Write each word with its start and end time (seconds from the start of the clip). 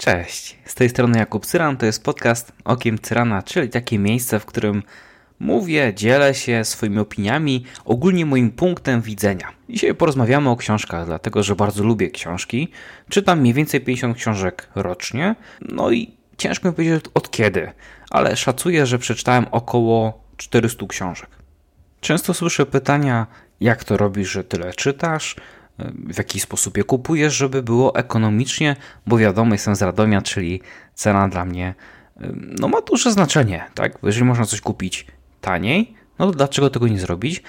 Cześć, 0.00 0.58
z 0.64 0.74
tej 0.74 0.88
strony 0.88 1.18
Jakub 1.18 1.46
Cyran, 1.46 1.76
to 1.76 1.86
jest 1.86 2.04
podcast 2.04 2.52
Okiem 2.64 2.98
Cyrana, 2.98 3.42
czyli 3.42 3.68
takie 3.68 3.98
miejsce, 3.98 4.40
w 4.40 4.46
którym 4.46 4.82
mówię, 5.38 5.92
dzielę 5.94 6.34
się 6.34 6.64
swoimi 6.64 6.98
opiniami, 6.98 7.64
ogólnie 7.84 8.26
moim 8.26 8.50
punktem 8.50 9.00
widzenia. 9.00 9.48
Dzisiaj 9.68 9.94
porozmawiamy 9.94 10.50
o 10.50 10.56
książkach, 10.56 11.06
dlatego 11.06 11.42
że 11.42 11.56
bardzo 11.56 11.84
lubię 11.84 12.10
książki. 12.10 12.68
Czytam 13.08 13.40
mniej 13.40 13.54
więcej 13.54 13.80
50 13.80 14.16
książek 14.16 14.68
rocznie, 14.74 15.34
no 15.60 15.90
i 15.90 16.16
ciężko 16.38 16.68
mi 16.68 16.74
powiedzieć 16.74 17.04
od 17.14 17.30
kiedy, 17.30 17.72
ale 18.10 18.36
szacuję, 18.36 18.86
że 18.86 18.98
przeczytałem 18.98 19.46
około 19.50 20.24
400 20.36 20.86
książek. 20.86 21.28
Często 22.00 22.34
słyszę 22.34 22.66
pytania, 22.66 23.26
jak 23.60 23.84
to 23.84 23.96
robisz, 23.96 24.30
że 24.30 24.44
tyle 24.44 24.72
czytasz? 24.72 25.36
W 25.94 26.18
jaki 26.18 26.40
sposób 26.40 26.76
je 26.76 26.84
kupujesz, 26.84 27.34
żeby 27.34 27.62
było 27.62 27.94
ekonomicznie, 27.94 28.76
bo 29.06 29.18
wiadomo, 29.18 29.54
jestem 29.54 29.76
z 29.76 29.82
Radomia, 29.82 30.22
czyli 30.22 30.60
cena 30.94 31.28
dla 31.28 31.44
mnie 31.44 31.74
no, 32.60 32.68
ma 32.68 32.80
duże 32.80 33.12
znaczenie. 33.12 33.64
Tak? 33.74 33.98
Jeżeli 34.02 34.24
można 34.24 34.46
coś 34.46 34.60
kupić 34.60 35.06
taniej, 35.40 35.94
no 36.18 36.26
to 36.26 36.32
dlaczego 36.32 36.70
tego 36.70 36.88
nie 36.88 37.00
zrobić? 37.00 37.42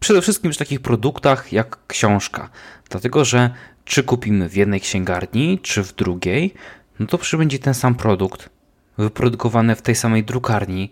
Przede 0.00 0.22
wszystkim 0.22 0.50
przy 0.50 0.58
takich 0.58 0.80
produktach 0.80 1.52
jak 1.52 1.78
książka. 1.86 2.50
Dlatego, 2.90 3.24
że 3.24 3.50
czy 3.84 4.02
kupimy 4.02 4.48
w 4.48 4.56
jednej 4.56 4.80
księgarni, 4.80 5.58
czy 5.62 5.82
w 5.82 5.94
drugiej, 5.94 6.54
no 6.98 7.06
to 7.06 7.18
przybędzie 7.18 7.58
ten 7.58 7.74
sam 7.74 7.94
produkt 7.94 8.50
wyprodukowany 8.98 9.76
w 9.76 9.82
tej 9.82 9.94
samej 9.94 10.24
drukarni, 10.24 10.90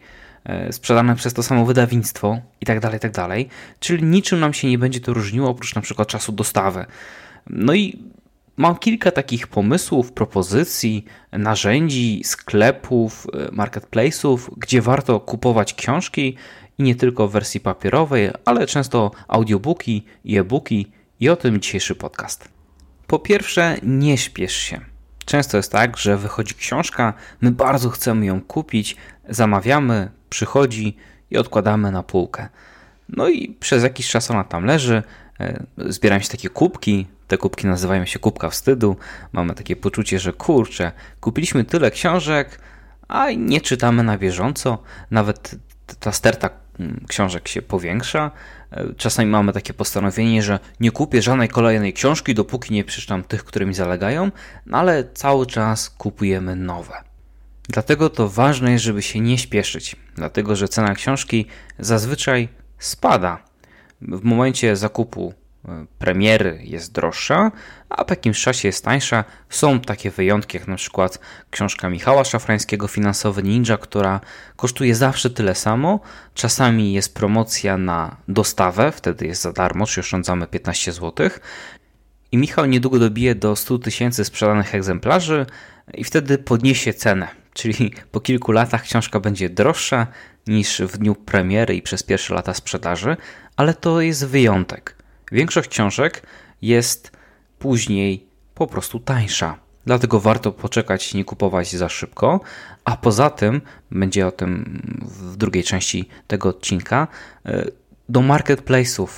sprzedane 0.70 1.16
przez 1.16 1.34
to 1.34 1.42
samo 1.42 1.66
wydawnictwo 1.66 2.38
i 2.60 2.66
tak 2.66 2.80
dalej, 2.80 3.00
tak 3.00 3.12
dalej. 3.12 3.48
Czyli 3.80 4.04
niczym 4.04 4.40
nam 4.40 4.54
się 4.54 4.68
nie 4.68 4.78
będzie 4.78 5.00
to 5.00 5.14
różniło 5.14 5.48
oprócz 5.48 5.74
na 5.74 5.82
przykład 5.82 6.08
czasu 6.08 6.32
dostawy. 6.32 6.86
No 7.46 7.74
i 7.74 7.98
mam 8.56 8.76
kilka 8.76 9.10
takich 9.10 9.46
pomysłów, 9.46 10.12
propozycji, 10.12 11.04
narzędzi, 11.32 12.22
sklepów, 12.24 13.26
e, 13.32 13.48
marketplace'ów, 13.48 14.38
gdzie 14.56 14.82
warto 14.82 15.20
kupować 15.20 15.74
książki 15.74 16.36
i 16.78 16.82
nie 16.82 16.94
tylko 16.94 17.28
w 17.28 17.32
wersji 17.32 17.60
papierowej, 17.60 18.30
ale 18.44 18.66
często 18.66 19.10
audiobooki 19.28 20.04
i 20.24 20.38
e-booki 20.38 20.92
i 21.20 21.28
o 21.28 21.36
tym 21.36 21.60
dzisiejszy 21.60 21.94
podcast. 21.94 22.48
Po 23.06 23.18
pierwsze, 23.18 23.76
nie 23.82 24.18
śpiesz 24.18 24.56
się. 24.56 24.93
Często 25.24 25.56
jest 25.56 25.72
tak, 25.72 25.96
że 25.96 26.16
wychodzi 26.16 26.54
książka, 26.54 27.14
my 27.40 27.50
bardzo 27.50 27.90
chcemy 27.90 28.26
ją 28.26 28.40
kupić, 28.40 28.96
zamawiamy, 29.28 30.10
przychodzi 30.30 30.96
i 31.30 31.36
odkładamy 31.36 31.90
na 31.90 32.02
półkę. 32.02 32.48
No 33.08 33.28
i 33.28 33.48
przez 33.60 33.82
jakiś 33.82 34.08
czas 34.10 34.30
ona 34.30 34.44
tam 34.44 34.64
leży, 34.64 35.02
e, 35.40 35.64
zbierają 35.76 36.20
się 36.20 36.28
takie 36.28 36.48
kubki, 36.48 37.06
te 37.28 37.38
kubki 37.38 37.66
nazywają 37.66 38.04
się 38.04 38.18
kubka 38.18 38.50
wstydu. 38.50 38.96
Mamy 39.32 39.54
takie 39.54 39.76
poczucie, 39.76 40.18
że 40.18 40.32
kurczę, 40.32 40.92
kupiliśmy 41.20 41.64
tyle 41.64 41.90
książek, 41.90 42.60
a 43.08 43.30
nie 43.30 43.60
czytamy 43.60 44.02
na 44.02 44.18
bieżąco. 44.18 44.78
Nawet 45.10 45.54
ta 46.00 46.12
sterta 46.12 46.50
mm, 46.80 47.04
książek 47.08 47.48
się 47.48 47.62
powiększa. 47.62 48.30
E, 48.74 48.94
czasami 48.96 49.30
mamy 49.30 49.52
takie 49.52 49.74
postanowienie, 49.74 50.42
że 50.42 50.58
nie 50.80 50.90
kupię 50.90 51.22
żadnej 51.22 51.48
kolejnej 51.48 51.92
książki, 51.92 52.34
dopóki 52.34 52.74
nie 52.74 52.84
przeczytam 52.84 53.24
tych, 53.24 53.44
które 53.44 53.66
mi 53.66 53.74
zalegają, 53.74 54.30
no 54.66 54.78
ale 54.78 55.04
cały 55.14 55.46
czas 55.46 55.90
kupujemy 55.90 56.56
nowe. 56.56 56.94
Dlatego 57.68 58.10
to 58.10 58.28
ważne 58.28 58.72
jest, 58.72 58.84
żeby 58.84 59.02
się 59.02 59.20
nie 59.20 59.38
śpieszyć, 59.38 59.96
dlatego 60.14 60.56
że 60.56 60.68
cena 60.68 60.94
książki 60.94 61.46
zazwyczaj 61.78 62.48
spada. 62.78 63.38
W 64.00 64.24
momencie 64.24 64.76
zakupu 64.76 65.34
premiery 65.98 66.60
jest 66.62 66.92
droższa, 66.92 67.52
a 67.90 68.04
po 68.04 68.12
jakimś 68.12 68.42
czasie 68.42 68.68
jest 68.68 68.84
tańsza. 68.84 69.24
Są 69.50 69.80
takie 69.80 70.10
wyjątki, 70.10 70.56
jak 70.56 70.68
na 70.68 70.76
przykład 70.76 71.18
książka 71.50 71.90
Michała 71.90 72.24
Szafrańskiego 72.24 72.88
Finansowy 72.88 73.42
Ninja, 73.42 73.76
która 73.76 74.20
kosztuje 74.56 74.94
zawsze 74.94 75.30
tyle 75.30 75.54
samo. 75.54 76.00
Czasami 76.34 76.92
jest 76.92 77.14
promocja 77.14 77.78
na 77.78 78.16
dostawę, 78.28 78.92
wtedy 78.92 79.26
jest 79.26 79.42
za 79.42 79.52
darmo, 79.52 79.86
czyli 79.86 80.00
oszczędzamy 80.00 80.46
15 80.46 80.92
zł. 80.92 81.30
I 82.32 82.36
Michał 82.36 82.66
niedługo 82.66 82.98
dobije 82.98 83.34
do 83.34 83.56
100 83.56 83.78
tysięcy 83.78 84.24
sprzedanych 84.24 84.74
egzemplarzy 84.74 85.46
i 85.94 86.04
wtedy 86.04 86.38
podniesie 86.38 86.94
cenę 86.94 87.44
czyli 87.54 87.92
po 88.12 88.20
kilku 88.20 88.52
latach 88.52 88.82
książka 88.82 89.20
będzie 89.20 89.50
droższa 89.50 90.06
niż 90.46 90.80
w 90.80 90.98
dniu 90.98 91.14
premiery 91.14 91.74
i 91.74 91.82
przez 91.82 92.02
pierwsze 92.02 92.34
lata 92.34 92.54
sprzedaży, 92.54 93.16
ale 93.56 93.74
to 93.74 94.00
jest 94.00 94.26
wyjątek. 94.26 95.03
Większość 95.34 95.68
książek 95.68 96.22
jest 96.62 97.12
później 97.58 98.26
po 98.54 98.66
prostu 98.66 99.00
tańsza. 99.00 99.58
Dlatego 99.86 100.20
warto 100.20 100.52
poczekać, 100.52 101.14
nie 101.14 101.24
kupować 101.24 101.72
za 101.72 101.88
szybko. 101.88 102.40
A 102.84 102.96
poza 102.96 103.30
tym, 103.30 103.60
będzie 103.90 104.26
o 104.26 104.32
tym 104.32 104.82
w 105.00 105.36
drugiej 105.36 105.64
części 105.64 106.08
tego 106.26 106.48
odcinka, 106.48 107.08
e, 107.46 107.64
do 108.08 108.20
marketplace'ów 108.20 109.08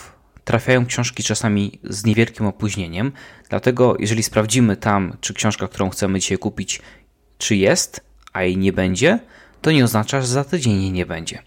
trafiają 0.44 0.86
książki 0.86 1.22
czasami 1.22 1.80
z 1.84 2.04
niewielkim 2.04 2.46
opóźnieniem. 2.46 3.12
Dlatego, 3.48 3.96
jeżeli 3.98 4.22
sprawdzimy 4.22 4.76
tam, 4.76 5.16
czy 5.20 5.34
książka, 5.34 5.68
którą 5.68 5.90
chcemy 5.90 6.20
dzisiaj 6.20 6.38
kupić, 6.38 6.80
czy 7.38 7.56
jest, 7.56 8.00
a 8.32 8.42
jej 8.42 8.56
nie 8.56 8.72
będzie, 8.72 9.18
to 9.62 9.70
nie 9.70 9.84
oznacza, 9.84 10.20
że 10.20 10.26
za 10.26 10.44
tydzień 10.44 10.82
jej 10.82 10.92
nie 10.92 11.06
będzie. 11.06 11.42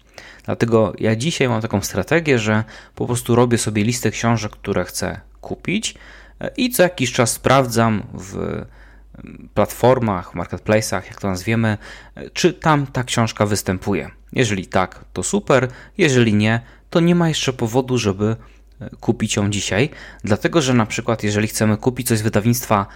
Dlatego 0.50 0.92
ja 0.98 1.16
dzisiaj 1.16 1.48
mam 1.48 1.62
taką 1.62 1.80
strategię, 1.80 2.38
że 2.38 2.64
po 2.94 3.06
prostu 3.06 3.34
robię 3.34 3.58
sobie 3.58 3.84
listę 3.84 4.10
książek, 4.10 4.52
które 4.52 4.84
chcę 4.84 5.20
kupić 5.40 5.94
e, 6.40 6.50
i 6.56 6.70
co 6.70 6.82
jakiś 6.82 7.12
czas 7.12 7.32
sprawdzam 7.32 8.02
w 8.14 8.36
mm, 8.36 9.48
platformach, 9.54 10.34
marketplace'ach, 10.34 11.06
jak 11.06 11.20
to 11.20 11.28
nazwiemy, 11.28 11.78
e, 12.14 12.30
czy 12.30 12.52
tam 12.52 12.86
ta 12.86 13.04
książka 13.04 13.46
występuje. 13.46 14.10
Jeżeli 14.32 14.66
tak, 14.66 15.04
to 15.12 15.22
super, 15.22 15.68
jeżeli 15.98 16.34
nie, 16.34 16.60
to 16.90 17.00
nie 17.00 17.14
ma 17.14 17.28
jeszcze 17.28 17.52
powodu, 17.52 17.98
żeby 17.98 18.36
e, 18.80 18.90
kupić 19.00 19.36
ją 19.36 19.50
dzisiaj, 19.50 19.90
dlatego 20.24 20.62
że 20.62 20.74
na 20.74 20.86
przykład 20.86 21.22
jeżeli 21.22 21.48
chcemy 21.48 21.76
kupić 21.76 22.08
coś 22.08 22.18
z 22.18 22.22
wydawnictwa 22.22 22.86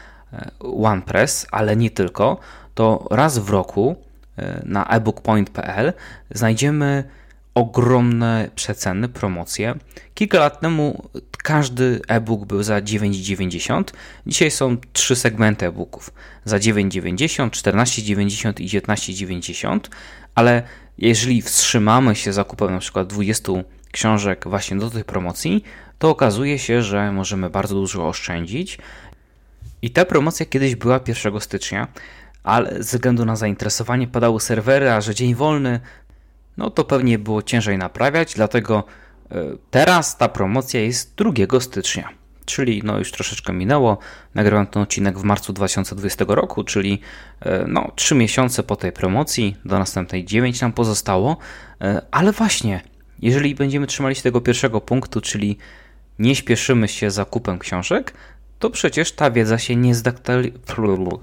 OnePress, 0.60 1.46
ale 1.50 1.76
nie 1.76 1.90
tylko, 1.90 2.38
to 2.74 3.08
raz 3.10 3.38
w 3.38 3.50
roku 3.50 3.96
na 4.64 4.86
ebookpoint.pl 4.86 5.92
znajdziemy 6.30 7.04
ogromne 7.54 8.50
przeceny, 8.54 9.08
promocje. 9.08 9.74
Kilka 10.14 10.38
lat 10.38 10.60
temu 10.60 11.10
każdy 11.42 12.00
e-book 12.08 12.44
był 12.44 12.62
za 12.62 12.80
9,90. 12.80 13.84
Dzisiaj 14.26 14.50
są 14.50 14.76
trzy 14.92 15.16
segmenty 15.16 15.66
e-booków. 15.66 16.10
Za 16.44 16.58
9,90, 16.58 17.50
14,90 17.50 18.60
i 18.60 18.68
19,90. 18.68 19.80
Ale 20.34 20.62
jeżeli 20.98 21.42
wstrzymamy 21.42 22.14
się 22.14 22.32
zakupem 22.32 22.70
na 22.72 22.78
przykład 22.78 23.08
20 23.08 23.52
książek 23.92 24.44
właśnie 24.48 24.76
do 24.76 24.90
tych 24.90 25.04
promocji, 25.04 25.64
to 25.98 26.10
okazuje 26.10 26.58
się, 26.58 26.82
że 26.82 27.12
możemy 27.12 27.50
bardzo 27.50 27.74
dużo 27.74 28.08
oszczędzić. 28.08 28.78
I 29.82 29.90
ta 29.90 30.04
promocja 30.04 30.46
kiedyś 30.46 30.74
była 30.74 31.00
1 31.08 31.40
stycznia 31.40 31.88
ale 32.44 32.82
ze 32.82 32.98
względu 32.98 33.24
na 33.24 33.36
zainteresowanie 33.36 34.08
padały 34.08 34.40
serwery, 34.40 34.90
a 34.90 35.00
że 35.00 35.14
dzień 35.14 35.34
wolny, 35.34 35.80
no 36.56 36.70
to 36.70 36.84
pewnie 36.84 37.18
było 37.18 37.42
ciężej 37.42 37.78
naprawiać, 37.78 38.34
dlatego 38.34 38.84
e, 39.30 39.36
teraz 39.70 40.16
ta 40.16 40.28
promocja 40.28 40.80
jest 40.80 41.14
2 41.16 41.60
stycznia. 41.60 42.08
Czyli 42.44 42.82
no 42.84 42.98
już 42.98 43.12
troszeczkę 43.12 43.52
minęło. 43.52 43.98
Nagrywam 44.34 44.66
ten 44.66 44.82
odcinek 44.82 45.18
w 45.18 45.22
marcu 45.22 45.52
2020 45.52 46.24
roku, 46.28 46.64
czyli 46.64 47.00
e, 47.40 47.64
no 47.68 47.92
3 47.94 48.14
miesiące 48.14 48.62
po 48.62 48.76
tej 48.76 48.92
promocji, 48.92 49.56
do 49.64 49.78
następnej 49.78 50.24
9 50.24 50.60
nam 50.60 50.72
pozostało. 50.72 51.36
E, 51.80 52.02
ale 52.10 52.32
właśnie, 52.32 52.80
jeżeli 53.18 53.54
będziemy 53.54 53.86
trzymali 53.86 54.14
się 54.14 54.22
tego 54.22 54.40
pierwszego 54.40 54.80
punktu, 54.80 55.20
czyli 55.20 55.58
nie 56.18 56.36
śpieszymy 56.36 56.88
się 56.88 57.10
zakupem 57.10 57.58
książek, 57.58 58.14
to 58.58 58.70
przecież 58.70 59.12
ta 59.12 59.30
wiedza 59.30 59.58
się 59.58 59.76
nie 59.76 59.94
zdaktualizuje. 59.94 60.58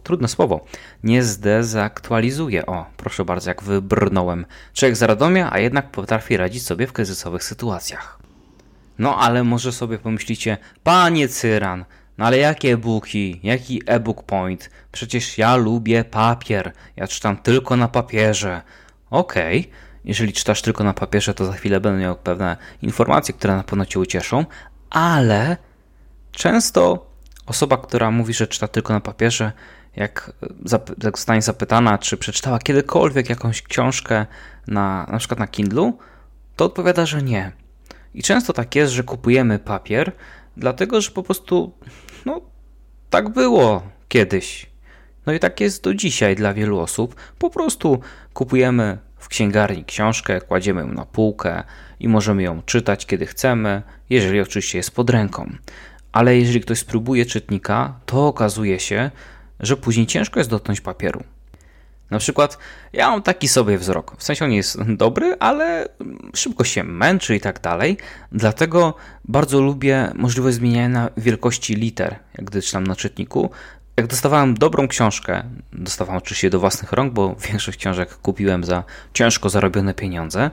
Trudne 0.03 0.27
słowo. 0.27 0.65
Nie 1.03 1.23
zdezaktualizuje. 1.23 2.65
O, 2.65 2.85
proszę 2.97 3.25
bardzo, 3.25 3.49
jak 3.49 3.63
wybrnąłem. 3.63 4.45
Człowiek 4.73 4.95
z 4.95 5.01
Radomia, 5.01 5.49
a 5.53 5.59
jednak 5.59 5.91
potrafi 5.91 6.37
radzić 6.37 6.63
sobie 6.63 6.87
w 6.87 6.93
kryzysowych 6.93 7.43
sytuacjach. 7.43 8.19
No 8.99 9.17
ale 9.17 9.43
może 9.43 9.71
sobie 9.71 9.97
pomyślicie, 9.97 10.57
panie 10.83 11.27
Cyran, 11.27 11.85
no 12.17 12.25
ale 12.25 12.37
jakie 12.37 12.73
e-booki, 12.73 13.39
jaki 13.43 13.81
e-book 13.85 14.23
point? 14.23 14.69
Przecież 14.91 15.37
ja 15.37 15.55
lubię 15.55 16.03
papier, 16.03 16.71
ja 16.95 17.07
czytam 17.07 17.37
tylko 17.37 17.77
na 17.77 17.87
papierze. 17.87 18.61
Okej, 19.09 19.59
okay. 19.59 19.71
jeżeli 20.05 20.33
czytasz 20.33 20.61
tylko 20.61 20.83
na 20.83 20.93
papierze, 20.93 21.33
to 21.33 21.45
za 21.45 21.53
chwilę 21.53 21.79
będę 21.79 22.01
miał 22.01 22.15
pewne 22.15 22.57
informacje, 22.81 23.33
które 23.33 23.55
na 23.55 23.63
pewno 23.63 23.85
Cię 23.85 23.99
ucieszą, 23.99 24.45
ale 24.89 25.57
często 26.31 27.10
Osoba, 27.51 27.77
która 27.77 28.11
mówi, 28.11 28.33
że 28.33 28.47
czyta 28.47 28.67
tylko 28.67 28.93
na 28.93 28.99
papierze, 28.99 29.51
jak, 29.95 30.31
zostanie 31.13 31.41
zapytana, 31.41 31.97
czy 31.97 32.17
przeczytała 32.17 32.59
kiedykolwiek 32.59 33.29
jakąś 33.29 33.61
książkę 33.61 34.25
na, 34.67 35.07
na 35.11 35.17
przykład 35.17 35.39
na 35.39 35.47
Kindlu, 35.47 35.97
to 36.55 36.65
odpowiada, 36.65 37.05
że 37.05 37.21
nie. 37.21 37.51
I 38.13 38.23
często 38.23 38.53
tak 38.53 38.75
jest, 38.75 38.93
że 38.93 39.03
kupujemy 39.03 39.59
papier, 39.59 40.11
dlatego 40.57 41.01
że 41.01 41.11
po 41.11 41.23
prostu 41.23 41.73
no, 42.25 42.41
tak 43.09 43.29
było 43.29 43.83
kiedyś. 44.07 44.69
No 45.25 45.33
i 45.33 45.39
tak 45.39 45.61
jest 45.61 45.83
do 45.83 45.93
dzisiaj 45.93 46.35
dla 46.35 46.53
wielu 46.53 46.79
osób. 46.79 47.15
Po 47.39 47.49
prostu 47.49 47.99
kupujemy 48.33 48.97
w 49.17 49.27
księgarni 49.27 49.85
książkę, 49.85 50.41
kładziemy 50.41 50.81
ją 50.81 50.87
na 50.87 51.05
półkę 51.05 51.63
i 51.99 52.07
możemy 52.07 52.43
ją 52.43 52.61
czytać 52.61 53.05
kiedy 53.05 53.25
chcemy, 53.25 53.81
jeżeli 54.09 54.41
oczywiście 54.41 54.77
jest 54.77 54.91
pod 54.95 55.09
ręką. 55.09 55.51
Ale 56.11 56.37
jeżeli 56.37 56.61
ktoś 56.61 56.79
spróbuje 56.79 57.25
czytnika, 57.25 57.93
to 58.05 58.27
okazuje 58.27 58.79
się, 58.79 59.11
że 59.59 59.77
później 59.77 60.07
ciężko 60.07 60.39
jest 60.39 60.49
dotknąć 60.49 60.81
papieru. 60.81 61.23
Na 62.11 62.19
przykład 62.19 62.57
ja 62.93 63.09
mam 63.09 63.21
taki 63.21 63.47
sobie 63.47 63.77
wzrok. 63.77 64.15
W 64.17 64.23
sensie 64.23 64.45
on 64.45 64.51
jest 64.51 64.81
dobry, 65.03 65.35
ale 65.39 65.87
szybko 66.35 66.63
się 66.63 66.83
męczy 66.83 67.35
i 67.35 67.39
tak 67.39 67.61
dalej. 67.61 67.97
Dlatego 68.31 68.93
bardzo 69.25 69.61
lubię 69.61 70.11
możliwość 70.15 70.55
zmieniania 70.57 71.09
wielkości 71.17 71.75
liter, 71.75 72.19
jak 72.37 72.45
gdy 72.45 72.61
czytam 72.61 72.87
na 72.87 72.95
czytniku. 72.95 73.49
Jak 73.97 74.07
dostawałem 74.07 74.53
dobrą 74.53 74.87
książkę, 74.87 75.43
dostawałem 75.73 76.17
oczywiście 76.17 76.49
do 76.49 76.59
własnych 76.59 76.91
rąk, 76.91 77.13
bo 77.13 77.35
większość 77.49 77.77
książek 77.77 78.15
kupiłem 78.15 78.63
za 78.63 78.83
ciężko 79.13 79.49
zarobione 79.49 79.93
pieniądze, 79.93 80.51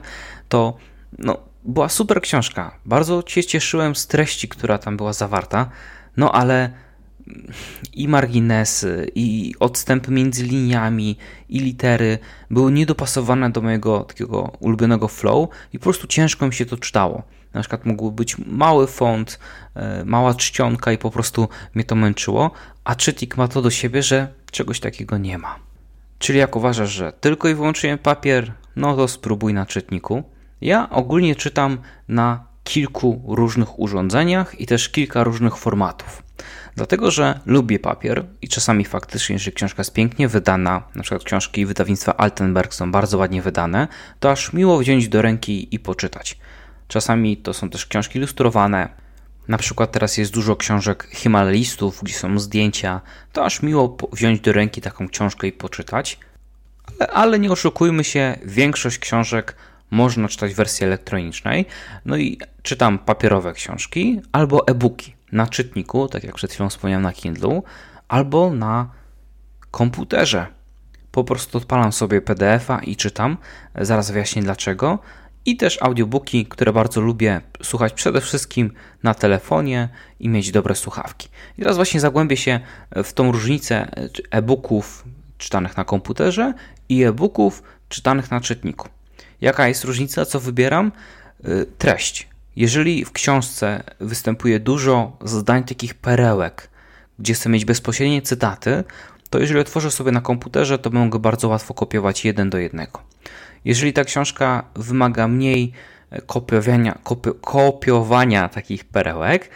to 0.49 0.77
no, 1.17 1.37
była 1.63 1.89
super 1.89 2.21
książka. 2.21 2.71
Bardzo 2.85 3.23
się 3.27 3.43
cieszyłem 3.43 3.95
z 3.95 4.07
treści, 4.07 4.47
która 4.47 4.77
tam 4.77 4.97
była 4.97 5.13
zawarta, 5.13 5.69
no 6.17 6.31
ale 6.31 6.69
i 7.93 8.07
marginesy, 8.07 9.11
i 9.15 9.55
odstępy 9.59 10.11
między 10.11 10.43
liniami, 10.43 11.17
i 11.49 11.59
litery 11.59 12.19
były 12.51 12.71
niedopasowane 12.71 13.49
do 13.49 13.61
mojego 13.61 13.99
takiego 13.99 14.51
ulubionego 14.59 15.07
flow 15.07 15.49
i 15.73 15.79
po 15.79 15.83
prostu 15.83 16.07
ciężko 16.07 16.47
mi 16.47 16.53
się 16.53 16.65
to 16.65 16.77
czytało. 16.77 17.23
Na 17.53 17.61
przykład 17.61 17.85
mógł 17.85 18.11
być 18.11 18.37
mały 18.37 18.87
font, 18.87 19.39
e, 19.75 20.05
mała 20.05 20.33
czcionka 20.33 20.91
i 20.91 20.97
po 20.97 21.11
prostu 21.11 21.47
mnie 21.73 21.83
to 21.83 21.95
męczyło, 21.95 22.51
a 22.83 22.95
czytnik 22.95 23.37
ma 23.37 23.47
to 23.47 23.61
do 23.61 23.69
siebie, 23.69 24.03
że 24.03 24.27
czegoś 24.51 24.79
takiego 24.79 25.17
nie 25.17 25.37
ma. 25.37 25.55
Czyli 26.19 26.39
jak 26.39 26.55
uważasz, 26.55 26.89
że 26.89 27.13
tylko 27.13 27.49
i 27.49 27.55
wyłącznie 27.55 27.97
papier, 27.97 28.53
no 28.75 28.95
to 28.95 29.07
spróbuj 29.07 29.53
na 29.53 29.65
czytniku. 29.65 30.23
Ja 30.61 30.89
ogólnie 30.89 31.35
czytam 31.35 31.77
na 32.07 32.49
kilku 32.63 33.21
różnych 33.27 33.79
urządzeniach 33.79 34.61
i 34.61 34.65
też 34.65 34.89
kilka 34.89 35.23
różnych 35.23 35.57
formatów. 35.57 36.23
Dlatego, 36.75 37.11
że 37.11 37.39
lubię 37.45 37.79
papier 37.79 38.25
i 38.41 38.47
czasami 38.47 38.85
faktycznie, 38.85 39.33
jeżeli 39.33 39.55
książka 39.55 39.81
jest 39.81 39.93
pięknie 39.93 40.27
wydana, 40.27 40.83
na 40.95 41.03
przykład 41.03 41.23
książki 41.23 41.65
wydawnictwa 41.65 42.17
Altenberg 42.17 42.73
są 42.73 42.91
bardzo 42.91 43.17
ładnie 43.17 43.41
wydane, 43.41 43.87
to 44.19 44.31
aż 44.31 44.53
miło 44.53 44.77
wziąć 44.77 45.09
do 45.09 45.21
ręki 45.21 45.75
i 45.75 45.79
poczytać. 45.79 46.37
Czasami 46.87 47.37
to 47.37 47.53
są 47.53 47.69
też 47.69 47.85
książki 47.85 48.17
ilustrowane. 48.17 48.89
Na 49.47 49.57
przykład 49.57 49.91
teraz 49.91 50.17
jest 50.17 50.33
dużo 50.33 50.55
książek 50.55 51.07
himalistów, 51.13 51.99
gdzie 52.03 52.13
są 52.13 52.39
zdjęcia. 52.39 53.01
To 53.33 53.45
aż 53.45 53.61
miło 53.61 53.97
wziąć 54.13 54.39
do 54.39 54.51
ręki 54.51 54.81
taką 54.81 55.09
książkę 55.09 55.47
i 55.47 55.51
poczytać. 55.51 56.19
Ale, 56.99 57.09
ale 57.11 57.39
nie 57.39 57.51
oszukujmy 57.51 58.03
się, 58.03 58.39
większość 58.45 58.99
książek 58.99 59.55
można 59.91 60.27
czytać 60.27 60.53
w 60.53 60.55
wersji 60.55 60.85
elektronicznej. 60.85 61.65
No 62.05 62.17
i 62.17 62.37
czytam 62.61 62.99
papierowe 62.99 63.53
książki 63.53 64.21
albo 64.31 64.67
e-booki 64.67 65.13
na 65.31 65.47
czytniku, 65.47 66.07
tak 66.07 66.23
jak 66.23 66.35
przed 66.35 66.51
chwilą 66.51 66.69
wspomniałem 66.69 67.03
na 67.03 67.13
Kindle, 67.13 67.61
albo 68.07 68.53
na 68.53 68.89
komputerze. 69.71 70.47
Po 71.11 71.23
prostu 71.23 71.57
odpalam 71.57 71.91
sobie 71.91 72.21
PDF-a 72.21 72.79
i 72.79 72.95
czytam. 72.95 73.37
Zaraz 73.75 74.11
wyjaśnię 74.11 74.41
dlaczego. 74.41 74.99
I 75.45 75.57
też 75.57 75.81
audiobooki, 75.81 76.45
które 76.45 76.73
bardzo 76.73 77.01
lubię 77.01 77.41
słuchać 77.63 77.93
przede 77.93 78.21
wszystkim 78.21 78.71
na 79.03 79.13
telefonie 79.13 79.89
i 80.19 80.29
mieć 80.29 80.51
dobre 80.51 80.75
słuchawki. 80.75 81.29
I 81.57 81.61
teraz 81.61 81.75
właśnie 81.75 81.99
zagłębię 81.99 82.37
się 82.37 82.59
w 83.03 83.13
tą 83.13 83.31
różnicę 83.31 83.91
e-booków 84.31 85.03
czytanych 85.37 85.77
na 85.77 85.83
komputerze 85.83 86.53
i 86.89 87.03
e-booków 87.03 87.63
czytanych 87.89 88.31
na 88.31 88.41
czytniku. 88.41 88.89
Jaka 89.41 89.67
jest 89.67 89.83
różnica, 89.83 90.25
co 90.25 90.39
wybieram? 90.39 90.91
Y, 91.47 91.65
treść. 91.77 92.27
Jeżeli 92.55 93.05
w 93.05 93.11
książce 93.11 93.83
występuje 93.99 94.59
dużo 94.59 95.17
zdań 95.25 95.63
takich 95.63 95.93
perełek, 95.93 96.69
gdzie 97.19 97.33
chcę 97.33 97.49
mieć 97.49 97.65
bezpośrednie 97.65 98.21
cytaty, 98.21 98.83
to 99.29 99.39
jeżeli 99.39 99.59
otworzę 99.59 99.91
sobie 99.91 100.11
na 100.11 100.21
komputerze, 100.21 100.79
to 100.79 100.89
mogę 100.89 101.19
bardzo 101.19 101.47
łatwo 101.47 101.73
kopiować 101.73 102.25
jeden 102.25 102.49
do 102.49 102.57
jednego. 102.57 103.01
Jeżeli 103.65 103.93
ta 103.93 104.03
książka 104.03 104.63
wymaga 104.75 105.27
mniej 105.27 105.73
kopiowania, 106.25 106.99
kopi 107.03 107.29
kopiowania 107.41 108.49
takich 108.49 108.85
perełek, 108.85 109.49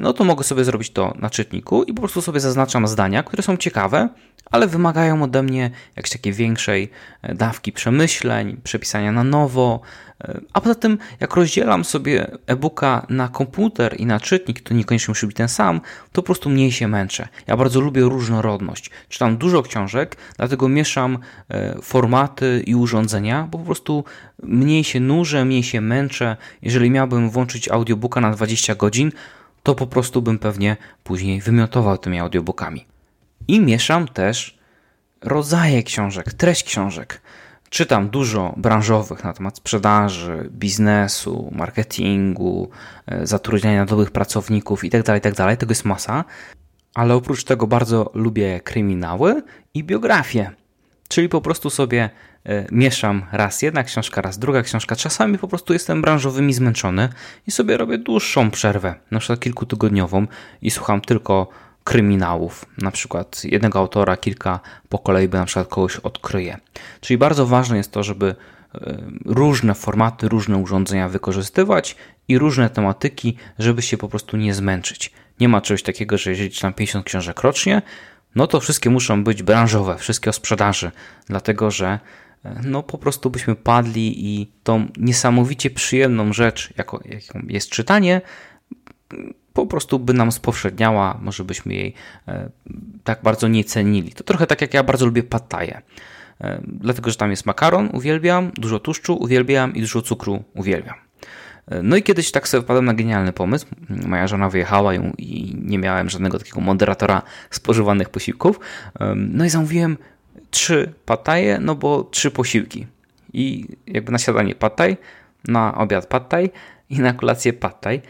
no 0.00 0.12
to 0.12 0.24
mogę 0.24 0.44
sobie 0.44 0.64
zrobić 0.64 0.90
to 0.90 1.14
na 1.18 1.30
czytniku 1.30 1.82
i 1.82 1.94
po 1.94 2.00
prostu 2.00 2.22
sobie 2.22 2.40
zaznaczam 2.40 2.86
zdania, 2.86 3.22
które 3.22 3.42
są 3.42 3.56
ciekawe, 3.56 4.08
ale 4.50 4.66
wymagają 4.66 5.22
ode 5.22 5.42
mnie 5.42 5.70
jakiejś 5.96 6.12
takiej 6.12 6.32
większej 6.32 6.90
e, 7.22 7.34
dawki 7.34 7.72
przemyśleń, 7.72 8.56
przepisania 8.64 9.12
na 9.12 9.24
nowo. 9.24 9.80
E, 10.24 10.40
a 10.52 10.60
poza 10.60 10.74
tym, 10.74 10.98
jak 11.20 11.34
rozdzielam 11.34 11.84
sobie 11.84 12.30
e-booka 12.46 13.06
na 13.08 13.28
komputer 13.28 14.00
i 14.00 14.06
na 14.06 14.20
czytnik, 14.20 14.60
to 14.60 14.74
niekoniecznie 14.74 15.12
musi 15.12 15.26
być 15.26 15.36
ten 15.36 15.48
sam, 15.48 15.80
to 16.12 16.22
po 16.22 16.26
prostu 16.26 16.50
mniej 16.50 16.72
się 16.72 16.88
męczę. 16.88 17.28
Ja 17.46 17.56
bardzo 17.56 17.80
lubię 17.80 18.02
różnorodność. 18.02 18.90
Czytam 19.08 19.36
dużo 19.36 19.62
książek, 19.62 20.16
dlatego 20.36 20.68
mieszam 20.68 21.18
e, 21.48 21.74
formaty 21.82 22.62
i 22.66 22.74
urządzenia, 22.74 23.48
bo 23.50 23.58
po 23.58 23.64
prostu 23.64 24.04
mniej 24.42 24.84
się 24.84 25.00
nużę, 25.00 25.44
mniej 25.44 25.62
się 25.62 25.80
męczę. 25.80 26.36
Jeżeli 26.62 26.90
miałbym 26.90 27.30
włączyć 27.30 27.68
audiobooka 27.68 28.20
na 28.20 28.30
20 28.30 28.74
godzin, 28.74 29.12
to 29.64 29.74
po 29.74 29.86
prostu 29.86 30.22
bym 30.22 30.38
pewnie 30.38 30.76
później 31.04 31.40
wymiotował 31.40 31.98
tymi 31.98 32.18
audiobookami. 32.18 32.86
I 33.48 33.60
mieszam 33.60 34.08
też 34.08 34.58
rodzaje 35.20 35.82
książek, 35.82 36.32
treść 36.32 36.64
książek. 36.64 37.20
Czytam 37.70 38.08
dużo 38.08 38.54
branżowych 38.56 39.24
na 39.24 39.32
temat 39.32 39.56
sprzedaży, 39.56 40.48
biznesu, 40.50 41.50
marketingu, 41.52 42.70
e, 43.06 43.26
zatrudniania 43.26 43.84
nowych 43.84 44.10
pracowników 44.10 44.84
itd., 44.84 45.02
tak 45.02 45.16
itd. 45.16 45.36
Tak 45.36 45.56
Tego 45.56 45.70
jest 45.70 45.84
masa. 45.84 46.24
Ale 46.94 47.14
oprócz 47.14 47.44
tego 47.44 47.66
bardzo 47.66 48.10
lubię 48.14 48.60
kryminały 48.60 49.42
i 49.74 49.84
biografię. 49.84 50.50
Czyli 51.08 51.28
po 51.28 51.40
prostu 51.40 51.70
sobie 51.70 52.10
e, 52.46 52.66
mieszam 52.72 53.26
raz 53.32 53.62
jedna 53.62 53.84
książka, 53.84 54.22
raz 54.22 54.38
druga 54.38 54.62
książka. 54.62 54.96
Czasami 54.96 55.38
po 55.38 55.48
prostu 55.48 55.72
jestem 55.72 56.02
branżowymi 56.02 56.54
zmęczony 56.54 57.08
i 57.46 57.50
sobie 57.50 57.76
robię 57.76 57.98
dłuższą 57.98 58.50
przerwę, 58.50 58.94
na 59.10 59.18
przykład 59.18 59.40
kilkutygodniową 59.40 60.26
i 60.62 60.70
słucham 60.70 61.00
tylko 61.00 61.48
kryminałów, 61.84 62.64
na 62.78 62.90
przykład 62.90 63.44
jednego 63.44 63.78
autora, 63.78 64.16
kilka 64.16 64.60
po 64.88 64.98
kolei 64.98 65.28
by 65.28 65.38
na 65.38 65.44
przykład 65.44 65.68
kogoś 65.68 65.96
odkryje. 65.96 66.58
Czyli 67.00 67.18
bardzo 67.18 67.46
ważne 67.46 67.76
jest 67.76 67.92
to, 67.92 68.02
żeby 68.02 68.34
e, 68.74 69.02
różne 69.24 69.74
formaty, 69.74 70.28
różne 70.28 70.56
urządzenia 70.56 71.08
wykorzystywać 71.08 71.96
i 72.28 72.38
różne 72.38 72.70
tematyki, 72.70 73.36
żeby 73.58 73.82
się 73.82 73.96
po 73.96 74.08
prostu 74.08 74.36
nie 74.36 74.54
zmęczyć. 74.54 75.12
Nie 75.40 75.48
ma 75.48 75.60
czegoś 75.60 75.82
takiego, 75.82 76.18
że 76.18 76.30
jeżeli 76.30 76.50
czytam 76.50 76.72
50 76.72 77.06
książek 77.06 77.40
rocznie, 77.40 77.82
no 78.36 78.46
to 78.46 78.60
wszystkie 78.60 78.90
muszą 78.90 79.24
być 79.24 79.42
branżowe, 79.42 79.96
wszystkie 79.98 80.30
o 80.30 80.32
sprzedaży, 80.32 80.90
dlatego 81.26 81.70
że 81.70 81.98
e, 82.44 82.60
no 82.64 82.82
po 82.82 82.98
prostu 82.98 83.30
byśmy 83.30 83.56
padli 83.56 84.26
i 84.26 84.52
tą 84.62 84.86
niesamowicie 84.96 85.70
przyjemną 85.70 86.32
rzecz, 86.32 86.72
jaką 86.76 86.98
jest 87.48 87.70
czytanie, 87.70 88.20
po 89.52 89.66
prostu 89.66 89.98
by 89.98 90.14
nam 90.14 90.32
spowszedniała, 90.32 91.18
może 91.22 91.44
byśmy 91.44 91.74
jej 91.74 91.94
e, 92.28 92.50
tak 93.04 93.22
bardzo 93.22 93.48
nie 93.48 93.64
cenili. 93.64 94.12
To 94.12 94.24
trochę 94.24 94.46
tak 94.46 94.60
jak 94.60 94.74
ja 94.74 94.82
bardzo 94.82 95.06
lubię 95.06 95.22
pataje. 95.22 95.82
E, 96.40 96.60
dlatego, 96.66 97.10
że 97.10 97.16
tam 97.16 97.30
jest 97.30 97.46
makaron, 97.46 97.90
uwielbiam, 97.92 98.50
dużo 98.56 98.78
tłuszczu, 98.78 99.16
uwielbiam 99.16 99.74
i 99.74 99.80
dużo 99.80 100.02
cukru, 100.02 100.44
uwielbiam. 100.54 101.03
E, 101.68 101.82
no 101.82 101.96
i 101.96 102.02
kiedyś 102.02 102.30
tak 102.30 102.48
sobie 102.48 102.62
wpadłem 102.62 102.84
na 102.84 102.94
genialny 102.94 103.32
pomysł. 103.32 103.66
Moja 103.88 104.26
żona 104.26 104.48
wyjechała 104.48 104.94
i 105.18 105.56
nie 105.62 105.78
miałem 105.78 106.10
żadnego 106.10 106.38
takiego 106.38 106.60
moderatora 106.60 107.22
spożywanych 107.50 108.08
posiłków. 108.08 108.60
No 109.16 109.44
i 109.44 109.50
zamówiłem 109.50 109.96
trzy 110.50 110.92
pataje, 111.06 111.58
no 111.60 111.74
bo 111.74 112.04
trzy 112.04 112.30
posiłki. 112.30 112.86
I 113.32 113.68
jakby 113.86 114.12
na 114.12 114.18
śniadanie 114.18 114.54
pataj, 114.54 114.96
na 115.48 115.74
obiad 115.74 116.06
pataj 116.06 116.50
i 116.90 117.00
na 117.00 117.12
kolację 117.12 117.52
pataj. 117.52 118.02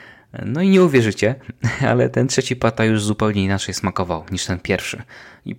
No 0.47 0.63
i 0.63 0.69
nie 0.69 0.83
uwierzycie, 0.83 1.35
ale 1.91 2.09
ten 2.09 2.29
trzeci 2.29 2.57
pata 2.57 2.85
już 2.85 3.05
zupełnie 3.05 3.45
inaczej 3.45 3.75
smakował 3.75 4.25
niż 4.31 4.47
ten 4.47 4.59
pierwszy. 4.59 5.03
I 5.47 5.57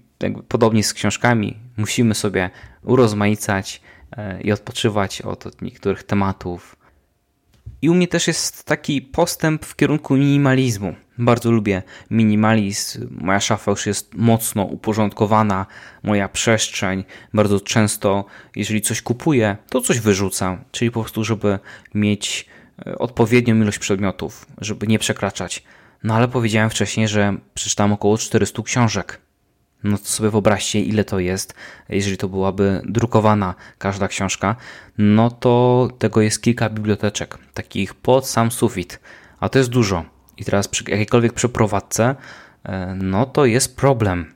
podobnie 0.48 0.84
z 0.84 0.94
książkami 0.94 1.58
musimy 1.78 2.16
sobie 2.16 2.50
urozmaicać 2.84 3.82
e, 4.18 4.42
i 4.42 4.52
odpoczywać 4.52 5.22
od 5.22 5.62
niektórych 5.62 6.04
tematów. 6.04 6.76
I 7.86 7.90
u 7.90 7.94
mnie 7.94 8.08
też 8.08 8.28
jest 8.28 8.64
taki 8.64 9.02
postęp 9.02 9.66
w 9.66 9.76
kierunku 9.76 10.16
minimalizmu. 10.16 10.96
Bardzo 11.18 11.52
lubię 11.52 11.84
minimalizm. 12.12 13.08
Moja 13.12 13.40
szafa 13.40 13.72
już 13.72 13.86
jest 13.86 14.16
mocno 14.16 14.64
uporządkowana, 14.64 15.66
moja 16.04 16.30
przestrzeń. 16.30 17.04
Bardzo 17.34 17.60
często, 17.60 18.26
jeżeli 18.56 18.82
coś 18.82 19.02
kupuję, 19.02 19.58
to 19.70 19.82
coś 19.82 20.00
wyrzucam. 20.00 20.64
Czyli 20.72 20.92
po 20.92 21.02
prostu, 21.02 21.24
żeby 21.24 21.60
mieć 21.94 22.46
E, 22.88 22.98
odpowiednią 22.98 23.56
ilość 23.56 23.80
przedmiotów, 23.80 24.46
żeby 24.62 24.88
nie 24.88 25.00
przekraczać. 25.00 25.64
No 26.04 26.16
ale 26.16 26.28
powiedziałem 26.28 26.70
wcześniej, 26.70 27.08
że 27.08 27.38
przeczytałem 27.54 27.94
około 27.94 28.18
400 28.18 28.64
książek. 28.64 29.22
No 29.86 29.98
to 29.98 30.06
sobie 30.06 30.30
wyobraźcie, 30.30 30.80
ile 30.80 31.04
to 31.04 31.20
jest, 31.20 31.54
jeżeli 31.90 32.18
to 32.18 32.30
byłaby 32.30 32.82
drukowana 32.86 33.56
każda 33.78 34.08
książka, 34.08 34.56
no 34.98 35.32
to 35.32 35.88
tego 36.00 36.22
jest 36.22 36.42
kilka 36.42 36.70
biblioteczek, 36.70 37.38
takich 37.54 37.94
pod 37.94 38.28
sam 38.28 38.52
sufit, 38.52 39.00
a 39.40 39.50
to 39.50 39.60
jest 39.60 39.70
dużo. 39.70 40.06
I 40.38 40.46
teraz 40.46 40.68
przy 40.68 40.84
jakiejkolwiek 40.88 41.34
przeprowadzce, 41.34 42.16
e, 42.64 42.96
no 43.02 43.26
to 43.26 43.46
jest 43.46 43.76
problem. 43.76 44.36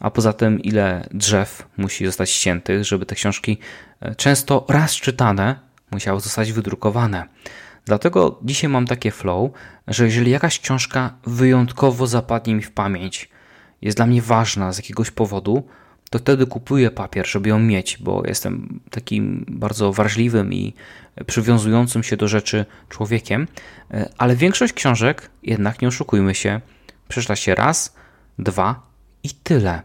A 0.00 0.10
poza 0.10 0.32
tym, 0.32 0.60
ile 0.60 1.08
drzew 1.10 1.68
musi 1.76 2.06
zostać 2.06 2.30
ściętych, 2.30 2.84
żeby 2.84 3.06
te 3.06 3.14
książki 3.14 3.58
e, 4.00 4.14
często 4.14 4.66
raz 4.68 4.92
czytane 4.92 5.60
musiały 5.90 6.20
zostać 6.20 6.52
wydrukowane. 6.52 7.26
Dlatego 7.84 8.38
dzisiaj 8.42 8.70
mam 8.70 8.86
takie 8.86 9.10
flow, 9.10 9.50
że 9.88 10.04
jeżeli 10.04 10.30
jakaś 10.30 10.60
książka 10.60 11.14
wyjątkowo 11.26 12.06
zapadnie 12.06 12.54
mi 12.54 12.62
w 12.62 12.72
pamięć, 12.72 13.29
jest 13.82 13.96
dla 13.96 14.06
mnie 14.06 14.22
ważna 14.22 14.72
z 14.72 14.76
jakiegoś 14.76 15.10
powodu, 15.10 15.66
to 16.10 16.18
wtedy 16.18 16.46
kupuję 16.46 16.90
papier, 16.90 17.26
żeby 17.28 17.48
ją 17.48 17.58
mieć, 17.58 17.98
bo 18.00 18.22
jestem 18.26 18.80
takim 18.90 19.44
bardzo 19.48 19.92
wrażliwym 19.92 20.52
i 20.52 20.74
przywiązującym 21.26 22.02
się 22.02 22.16
do 22.16 22.28
rzeczy 22.28 22.66
człowiekiem. 22.88 23.48
Ale 24.18 24.36
większość 24.36 24.72
książek, 24.72 25.30
jednak 25.42 25.82
nie 25.82 25.88
oszukujmy 25.88 26.34
się, 26.34 26.60
przeczyta 27.08 27.36
się 27.36 27.54
raz, 27.54 27.94
dwa 28.38 28.82
i 29.22 29.30
tyle. 29.30 29.82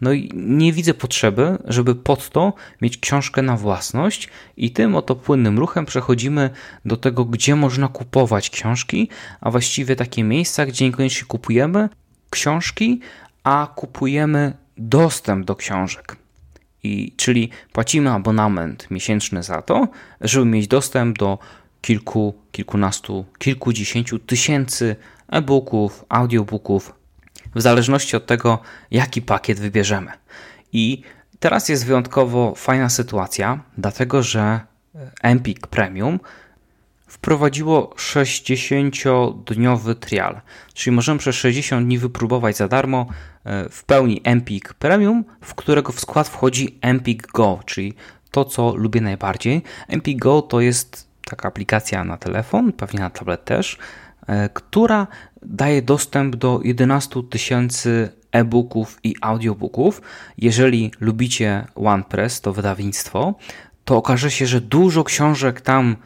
No 0.00 0.12
i 0.12 0.30
nie 0.34 0.72
widzę 0.72 0.94
potrzeby, 0.94 1.58
żeby 1.64 1.94
pod 1.94 2.30
to 2.30 2.52
mieć 2.82 2.98
książkę 2.98 3.42
na 3.42 3.56
własność, 3.56 4.28
i 4.56 4.70
tym 4.70 4.96
oto 4.96 5.16
płynnym 5.16 5.58
ruchem 5.58 5.86
przechodzimy 5.86 6.50
do 6.84 6.96
tego, 6.96 7.24
gdzie 7.24 7.56
można 7.56 7.88
kupować 7.88 8.50
książki, 8.50 9.08
a 9.40 9.50
właściwie 9.50 9.96
takie 9.96 10.24
miejsca, 10.24 10.66
gdzie 10.66 10.84
niekoniecznie 10.84 11.26
kupujemy 11.26 11.88
książki, 12.30 13.00
a 13.44 13.72
kupujemy 13.76 14.52
dostęp 14.76 15.46
do 15.46 15.56
książek. 15.56 16.16
I, 16.82 17.12
czyli 17.16 17.50
płacimy 17.72 18.10
abonament 18.10 18.90
miesięczny 18.90 19.42
za 19.42 19.62
to, 19.62 19.88
żeby 20.20 20.46
mieć 20.46 20.68
dostęp 20.68 21.18
do 21.18 21.38
kilku, 21.80 22.34
kilkunastu, 22.52 23.24
kilkudziesięciu 23.38 24.18
tysięcy 24.18 24.96
e-booków, 25.28 26.04
audiobooków, 26.08 26.94
w 27.54 27.60
zależności 27.60 28.16
od 28.16 28.26
tego, 28.26 28.58
jaki 28.90 29.22
pakiet 29.22 29.60
wybierzemy. 29.60 30.10
I 30.72 31.02
teraz 31.40 31.68
jest 31.68 31.86
wyjątkowo 31.86 32.54
fajna 32.56 32.88
sytuacja, 32.88 33.60
dlatego 33.78 34.22
że 34.22 34.60
Empik 35.22 35.66
Premium 35.66 36.20
wprowadziło 37.08 37.94
60-dniowy 37.96 39.94
trial, 39.94 40.40
czyli 40.74 40.96
możemy 40.96 41.18
przez 41.18 41.36
60 41.36 41.86
dni 41.86 41.98
wypróbować 41.98 42.56
za 42.56 42.68
darmo 42.68 43.06
e, 43.44 43.68
w 43.68 43.84
pełni 43.84 44.20
Empik 44.24 44.74
Premium, 44.74 45.24
w 45.40 45.54
którego 45.54 45.92
w 45.92 46.00
skład 46.00 46.28
wchodzi 46.28 46.78
Empik 46.80 47.26
Go, 47.26 47.60
czyli 47.66 47.94
to, 48.30 48.44
co 48.44 48.74
lubię 48.76 49.00
najbardziej. 49.00 49.62
Empik 49.88 50.18
Go 50.18 50.42
to 50.42 50.60
jest 50.60 51.08
taka 51.24 51.48
aplikacja 51.48 52.04
na 52.04 52.16
telefon, 52.16 52.72
pewnie 52.72 53.00
na 53.00 53.10
tablet 53.10 53.44
też, 53.44 53.78
e, 54.26 54.48
która 54.48 55.06
daje 55.42 55.82
dostęp 55.82 56.36
do 56.36 56.60
11 56.64 57.22
tysięcy 57.30 58.08
e-booków 58.32 58.98
i 59.02 59.14
audiobooków. 59.20 60.02
Jeżeli 60.38 60.92
lubicie 61.00 61.66
OnePress, 61.74 62.40
to 62.40 62.52
wydawnictwo, 62.52 63.34
to 63.84 63.96
okaże 63.96 64.30
się, 64.30 64.46
że 64.46 64.60
dużo 64.60 65.04
książek 65.04 65.60
tam 65.60 65.96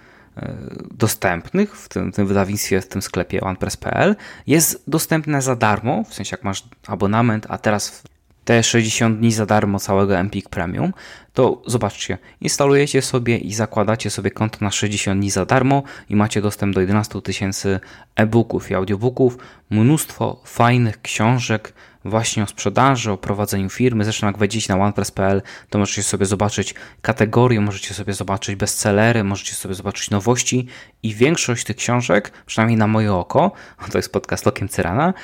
dostępnych 0.91 1.77
w 1.77 1.89
tym, 1.89 2.13
tym 2.13 2.27
wydawnictwie, 2.27 2.81
w 2.81 2.89
tym 2.89 3.03
sklepie 3.03 3.41
OnePress.pl 3.41 4.17
jest 4.47 4.83
dostępne 4.87 5.43
za 5.43 5.57
darmo, 5.57 6.05
w 6.05 6.15
sensie 6.15 6.37
jak 6.37 6.45
masz 6.45 6.65
abonament, 6.87 7.47
a 7.49 7.59
teraz 7.59 8.03
te 8.45 8.63
60 8.63 9.19
dni 9.19 9.33
za 9.33 9.47
darmo 9.47 9.79
całego 9.79 10.19
Empik 10.19 10.49
Premium, 10.49 10.93
to 11.35 11.63
zobaczcie, 11.67 12.19
instalujecie 12.41 13.03
sobie 13.03 13.39
i 13.39 13.55
zakładacie 13.55 14.11
sobie 14.11 14.31
konto 14.31 14.59
na 14.61 14.71
60 14.71 15.21
dni 15.21 15.31
za 15.31 15.45
darmo 15.45 15.83
i 16.09 16.17
macie 16.17 16.43
dostęp 16.43 16.75
do 16.75 16.81
11 16.81 17.23
tysięcy 17.23 17.81
e-booków 18.17 18.71
i 18.71 18.75
audiobooków, 18.75 19.39
mnóstwo 19.71 20.41
fajnych 20.45 21.03
książek 21.03 21.73
właśnie 22.05 22.43
o 22.43 22.47
sprzedaży, 22.47 23.13
o 23.13 23.17
prowadzeniu 23.17 23.71
firmy. 23.71 24.05
Zresztą 24.05 24.27
jak 24.27 24.39
wejdziecie 24.39 24.75
na 24.77 24.85
OnePress.pl, 24.85 25.43
to 25.71 25.79
możecie 25.79 26.03
sobie 26.03 26.27
zobaczyć 26.27 26.75
kategorie, 27.03 27.61
możecie 27.61 27.95
sobie 27.95 28.13
zobaczyć 28.13 28.57
bestsellery, 28.57 29.25
możecie 29.25 29.55
sobie 29.55 29.75
zobaczyć 29.75 30.11
nowości 30.11 30.67
i 31.03 31.15
większość 31.15 31.65
tych 31.65 31.77
książek, 31.77 32.33
przynajmniej 32.47 32.79
na 32.79 32.87
moje 32.87 33.15
oko, 33.15 33.53
to 33.93 33.99
jest 33.99 34.13
podcast 34.13 34.47
Lokiem 34.47 34.69
Cyrana, 34.69 35.15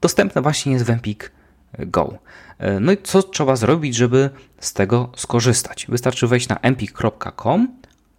dostępna 0.00 0.42
właśnie 0.42 0.72
jest 0.72 0.84
w 0.84 0.90
Empik 0.90 1.32
Go. 1.78 2.18
E, 2.62 2.80
no 2.80 2.92
i 2.92 2.96
co 3.02 3.22
trzeba 3.22 3.56
zrobić, 3.56 3.94
żeby 3.94 4.30
z 4.58 4.72
tego 4.72 5.10
skorzystać? 5.16 5.86
Wystarczy 5.88 6.26
wejść 6.26 6.48
na 6.48 6.56
empik.com, 6.60 7.68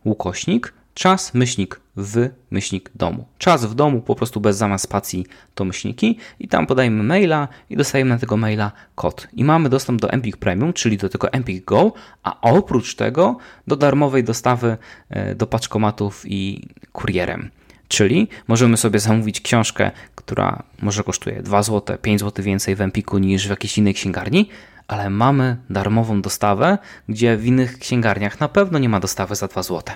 ukośnik, 0.03 0.73
czas, 0.93 1.33
myślnik 1.33 1.79
w, 1.97 2.29
myślnik 2.51 2.91
domu. 2.95 3.25
Czas 3.37 3.65
w 3.65 3.75
domu, 3.75 4.01
po 4.01 4.15
prostu 4.15 4.41
bez 4.41 4.57
zamiast 4.57 4.83
spacji 4.83 5.25
to 5.55 5.65
myślniki 5.65 6.17
i 6.39 6.47
tam 6.47 6.67
podajemy 6.67 7.03
maila 7.03 7.47
i 7.69 7.77
dostajemy 7.77 8.09
na 8.09 8.19
tego 8.19 8.37
maila 8.37 8.71
kod. 8.95 9.27
I 9.33 9.43
mamy 9.43 9.69
dostęp 9.69 10.01
do 10.01 10.09
Empik 10.09 10.37
Premium, 10.37 10.73
czyli 10.73 10.97
do 10.97 11.09
tego 11.09 11.33
Empik 11.33 11.65
Go, 11.65 11.93
a 12.23 12.41
oprócz 12.41 12.95
tego 12.95 13.37
do 13.67 13.75
darmowej 13.75 14.23
dostawy 14.23 14.77
e, 15.09 15.35
do 15.35 15.47
paczkomatów 15.47 16.23
i 16.25 16.67
kurierem. 16.91 17.49
Czyli 17.87 18.27
możemy 18.47 18.77
sobie 18.77 18.99
zamówić 18.99 19.41
książkę, 19.41 19.91
która 20.15 20.63
może 20.81 21.03
kosztuje 21.03 21.43
2 21.43 21.63
zł, 21.63 21.97
5 21.97 22.19
zł 22.19 22.45
więcej 22.45 22.75
w 22.75 22.81
Empiku 22.81 23.17
niż 23.17 23.47
w 23.47 23.49
jakiejś 23.49 23.77
innej 23.77 23.93
księgarni, 23.93 24.49
ale 24.87 25.09
mamy 25.09 25.57
darmową 25.69 26.21
dostawę, 26.21 26.77
gdzie 27.09 27.37
w 27.37 27.45
innych 27.45 27.79
księgarniach 27.79 28.39
na 28.39 28.47
pewno 28.47 28.79
nie 28.79 28.89
ma 28.89 28.99
dostawy 28.99 29.35
za 29.35 29.47
2 29.47 29.63
zł. 29.63 29.95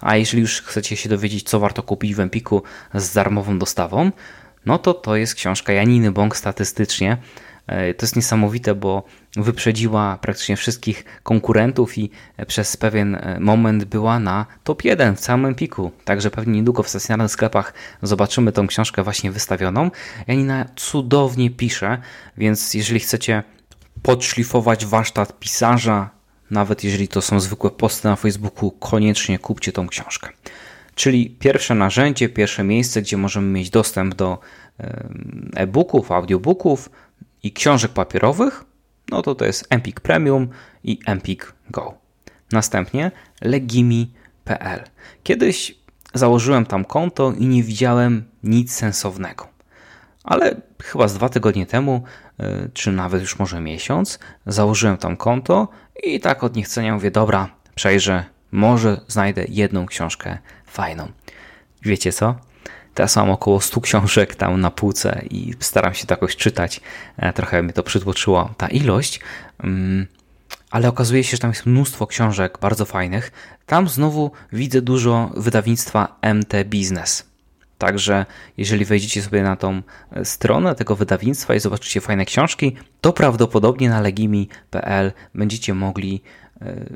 A 0.00 0.16
jeżeli 0.16 0.40
już 0.40 0.62
chcecie 0.62 0.96
się 0.96 1.08
dowiedzieć, 1.08 1.48
co 1.48 1.60
warto 1.60 1.82
kupić 1.82 2.14
w 2.14 2.20
Empiku 2.20 2.62
z 2.94 3.12
darmową 3.12 3.58
dostawą, 3.58 4.10
no 4.66 4.78
to 4.78 4.94
to 4.94 5.16
jest 5.16 5.34
książka 5.34 5.72
Janiny 5.72 6.12
Bąk 6.12 6.36
statystycznie 6.36 7.16
E, 7.68 7.94
to 7.94 8.06
jest 8.06 8.16
niesamowite, 8.16 8.74
bo 8.74 9.02
wyprzedziła 9.42 10.18
praktycznie 10.20 10.56
wszystkich 10.56 11.04
konkurentów 11.22 11.98
i 11.98 12.10
przez 12.46 12.76
pewien 12.76 13.14
e, 13.14 13.40
moment 13.40 13.84
była 13.84 14.18
na 14.18 14.46
top 14.64 14.84
1 14.84 15.16
w 15.16 15.20
całym 15.20 15.54
piku. 15.54 15.90
Także 16.04 16.30
pewnie 16.30 16.52
niedługo 16.52 16.82
w 16.82 16.88
stacjonarnych 16.88 17.32
sklepach 17.32 17.74
zobaczymy 18.02 18.52
tą 18.52 18.66
książkę 18.66 19.02
właśnie 19.02 19.30
wystawioną. 19.30 19.90
Janina 20.26 20.66
cudownie 20.76 21.50
pisze, 21.50 21.98
więc 22.36 22.74
jeżeli 22.74 23.00
chcecie 23.00 23.42
podszlifować 24.02 24.86
warsztat 24.86 25.38
pisarza, 25.38 26.10
nawet 26.50 26.84
jeżeli 26.84 27.08
to 27.08 27.22
są 27.22 27.40
zwykłe 27.40 27.70
posty 27.70 28.08
na 28.08 28.16
Facebooku, 28.16 28.70
koniecznie 28.70 29.38
kupcie 29.38 29.72
tą 29.72 29.88
książkę. 29.88 30.28
Czyli 30.94 31.30
pierwsze 31.30 31.74
narzędzie, 31.74 32.28
pierwsze 32.28 32.64
miejsce, 32.64 33.02
gdzie 33.02 33.16
możemy 33.16 33.46
mieć 33.46 33.70
dostęp 33.70 34.14
do 34.14 34.38
e-booków, 35.54 36.12
audiobooków, 36.12 36.90
i 37.42 37.52
książek 37.52 37.92
papierowych, 37.92 38.64
no 39.10 39.22
to 39.22 39.34
to 39.34 39.44
jest 39.44 39.66
Empik 39.70 40.00
Premium 40.00 40.48
i 40.84 40.98
Empik 41.06 41.52
Go. 41.70 41.94
Następnie 42.52 43.10
legimi.pl. 43.40 44.84
Kiedyś 45.22 45.78
założyłem 46.14 46.66
tam 46.66 46.84
konto 46.84 47.32
i 47.38 47.46
nie 47.46 47.62
widziałem 47.62 48.24
nic 48.42 48.72
sensownego. 48.72 49.48
Ale 50.24 50.60
chyba 50.82 51.08
z 51.08 51.14
dwa 51.14 51.28
tygodnie 51.28 51.66
temu, 51.66 52.02
y, 52.40 52.70
czy 52.74 52.92
nawet 52.92 53.20
już 53.20 53.38
może 53.38 53.60
miesiąc, 53.60 54.18
założyłem 54.46 54.96
tam 54.96 55.16
konto 55.16 55.68
i 56.02 56.20
tak 56.20 56.44
od 56.44 56.56
niechcenia 56.56 56.94
mówię, 56.94 57.10
dobra, 57.10 57.48
przejrzę, 57.74 58.24
może 58.52 59.00
znajdę 59.08 59.44
jedną 59.48 59.86
książkę 59.86 60.38
fajną. 60.66 61.08
Wiecie 61.82 62.12
co? 62.12 62.34
Teraz 62.98 63.16
mam 63.16 63.30
około 63.30 63.60
100 63.60 63.80
książek 63.80 64.34
tam 64.34 64.60
na 64.60 64.70
półce 64.70 65.22
i 65.30 65.54
staram 65.60 65.94
się 65.94 66.06
to 66.06 66.12
jakoś 66.12 66.36
czytać. 66.36 66.80
E, 67.16 67.32
trochę 67.32 67.62
mnie 67.62 67.72
to 67.72 67.82
przytłoczyło 67.82 68.54
ta 68.56 68.68
ilość. 68.68 69.20
Mm, 69.62 70.06
ale 70.70 70.88
okazuje 70.88 71.24
się, 71.24 71.30
że 71.30 71.38
tam 71.38 71.50
jest 71.50 71.66
mnóstwo 71.66 72.06
książek 72.06 72.58
bardzo 72.60 72.84
fajnych. 72.84 73.32
Tam 73.66 73.88
znowu 73.88 74.30
widzę 74.52 74.82
dużo 74.82 75.30
wydawnictwa 75.36 76.16
MT 76.34 76.64
Business. 76.64 77.26
Także 77.78 78.26
jeżeli 78.56 78.84
wejdziecie 78.84 79.22
sobie 79.22 79.42
na 79.42 79.56
tą 79.56 79.82
e, 80.12 80.24
stronę 80.24 80.74
tego 80.74 80.96
wydawnictwa 80.96 81.54
i 81.54 81.60
zobaczycie 81.60 82.00
fajne 82.00 82.24
książki, 82.24 82.76
to 83.00 83.12
prawdopodobnie 83.12 83.88
na 83.88 84.00
legimi.pl 84.00 85.12
będziecie 85.34 85.74
mogli 85.74 86.22
e, 86.62 86.86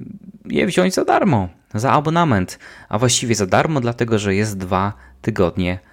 je 0.45 0.67
wziąć 0.67 0.95
za 0.95 1.05
darmo, 1.05 1.49
za 1.75 1.93
abonament, 1.93 2.59
a 2.89 2.99
właściwie 2.99 3.35
za 3.35 3.47
darmo, 3.47 3.81
dlatego 3.81 4.19
że 4.19 4.35
jest 4.35 4.59
dwa 4.59 4.93
tygodnie 5.21 5.92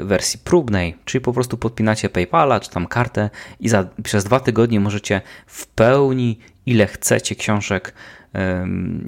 wersji 0.00 0.40
próbnej, 0.44 0.96
czyli 1.04 1.22
po 1.22 1.32
prostu 1.32 1.56
podpinacie 1.56 2.08
PayPala 2.08 2.60
czy 2.60 2.70
tam 2.70 2.86
kartę 2.86 3.30
i 3.60 3.68
za, 3.68 3.88
przez 4.02 4.24
dwa 4.24 4.40
tygodnie 4.40 4.80
możecie 4.80 5.20
w 5.46 5.66
pełni 5.66 6.38
ile 6.66 6.86
chcecie 6.86 7.34
książek, 7.34 7.94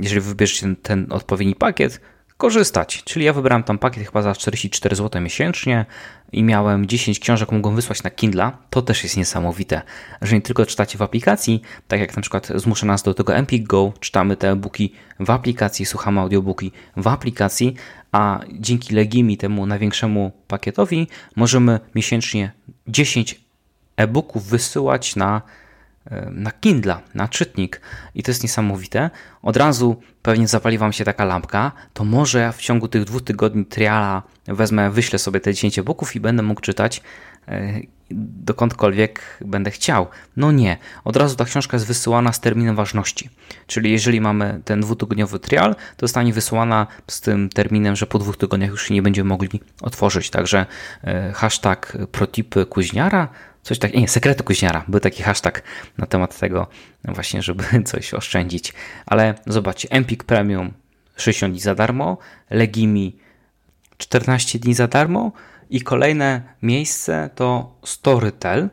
jeżeli 0.00 0.20
wybierzecie 0.20 0.60
ten, 0.60 0.76
ten 0.76 1.06
odpowiedni 1.10 1.54
pakiet, 1.54 2.00
korzystać. 2.36 3.02
Czyli 3.04 3.24
ja 3.24 3.32
wybrałem 3.32 3.62
tam 3.62 3.78
pakiet 3.78 4.06
chyba 4.06 4.22
za 4.22 4.34
44 4.34 4.96
zł 4.96 5.22
miesięcznie 5.22 5.86
i 6.32 6.42
miałem 6.42 6.86
10 6.86 7.18
książek, 7.18 7.52
mogłem 7.52 7.76
wysłać 7.76 8.02
na 8.02 8.10
Kindle. 8.10 8.50
To 8.70 8.82
też 8.82 9.02
jest 9.02 9.16
niesamowite, 9.16 9.82
że 10.22 10.36
nie 10.36 10.42
tylko 10.42 10.66
czytacie 10.66 10.98
w 10.98 11.02
aplikacji, 11.02 11.62
tak 11.88 12.00
jak 12.00 12.16
na 12.16 12.22
przykład 12.22 12.48
zmusza 12.54 12.86
nas 12.86 13.02
do 13.02 13.14
tego 13.14 13.34
Empik 13.34 13.66
Go, 13.66 13.92
czytamy 14.00 14.36
te 14.36 14.50
e-booki 14.50 14.92
w 15.20 15.30
aplikacji, 15.30 15.86
słuchamy 15.86 16.20
audiobooki 16.20 16.72
w 16.96 17.06
aplikacji, 17.06 17.74
a 18.12 18.40
dzięki 18.52 18.94
Legimi, 18.94 19.36
temu 19.36 19.66
największemu 19.66 20.32
pakietowi, 20.48 21.08
możemy 21.36 21.80
miesięcznie 21.94 22.52
10 22.86 23.40
e-booków 23.96 24.44
wysyłać 24.46 25.16
na 25.16 25.42
na 26.30 26.50
Kindle, 26.50 26.96
na 27.14 27.28
czytnik 27.28 27.80
i 28.14 28.22
to 28.22 28.30
jest 28.30 28.42
niesamowite. 28.42 29.10
Od 29.42 29.56
razu 29.56 29.96
pewnie 30.22 30.48
zapali 30.48 30.78
Wam 30.78 30.92
się 30.92 31.04
taka 31.04 31.24
lampka, 31.24 31.72
to 31.92 32.04
może 32.04 32.52
w 32.52 32.60
ciągu 32.60 32.88
tych 32.88 33.04
dwóch 33.04 33.22
tygodni 33.22 33.66
triala 33.66 34.22
wezmę, 34.46 34.90
wyślę 34.90 35.18
sobie 35.18 35.40
te 35.40 35.54
10 35.54 35.80
boków 35.80 36.16
i 36.16 36.20
będę 36.20 36.42
mógł 36.42 36.60
czytać 36.60 37.02
e, 37.48 37.80
dokądkolwiek 38.10 39.38
będę 39.40 39.70
chciał. 39.70 40.06
No 40.36 40.52
nie, 40.52 40.78
od 41.04 41.16
razu 41.16 41.36
ta 41.36 41.44
książka 41.44 41.76
jest 41.76 41.86
wysyłana 41.86 42.32
z 42.32 42.40
terminem 42.40 42.76
ważności. 42.76 43.30
Czyli 43.66 43.92
jeżeli 43.92 44.20
mamy 44.20 44.60
ten 44.64 44.80
dwutygodniowy 44.80 45.38
trial, 45.38 45.74
to 45.74 46.06
zostanie 46.06 46.32
wysyłana 46.32 46.86
z 47.06 47.20
tym 47.20 47.48
terminem, 47.48 47.96
że 47.96 48.06
po 48.06 48.18
dwóch 48.18 48.36
tygodniach 48.36 48.70
już 48.70 48.90
nie 48.90 49.02
będziemy 49.02 49.28
mogli 49.28 49.60
otworzyć. 49.82 50.30
Także 50.30 50.66
e, 51.04 51.32
hashtag 51.32 51.98
protipy 52.12 52.66
kuźniara 52.66 53.28
Coś 53.62 53.78
tak, 53.78 53.94
nie, 53.94 54.08
sekrety 54.08 54.42
kuźniara. 54.42 54.84
Był 54.88 55.00
taki 55.00 55.22
hashtag 55.22 55.62
na 55.98 56.06
temat 56.06 56.38
tego 56.38 56.66
właśnie, 57.04 57.42
żeby 57.42 57.64
coś 57.90 58.14
oszczędzić. 58.14 58.72
Ale 59.06 59.34
zobaczcie, 59.46 59.88
Empik 59.90 60.24
Premium 60.24 60.72
60 61.16 61.52
dni 61.52 61.60
za 61.60 61.74
darmo, 61.74 62.18
Legimi 62.50 63.16
14 63.98 64.58
dni 64.58 64.74
za 64.74 64.88
darmo 64.88 65.32
i 65.70 65.80
kolejne 65.80 66.42
miejsce 66.62 67.30
to 67.34 67.76
storytel.com. 67.84 68.68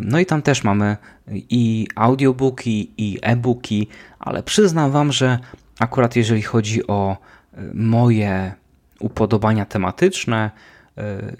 No 0.00 0.20
i 0.20 0.26
tam 0.26 0.42
też 0.42 0.64
mamy 0.64 0.96
i 1.28 1.86
audiobooki, 1.94 2.90
i 2.98 3.18
e-booki, 3.22 3.88
ale 4.18 4.42
przyznam 4.42 4.90
Wam, 4.90 5.12
że 5.12 5.38
akurat 5.78 6.16
jeżeli 6.16 6.42
chodzi 6.42 6.86
o 6.86 7.16
moje 7.74 8.52
upodobania 9.00 9.66
tematyczne, 9.66 10.50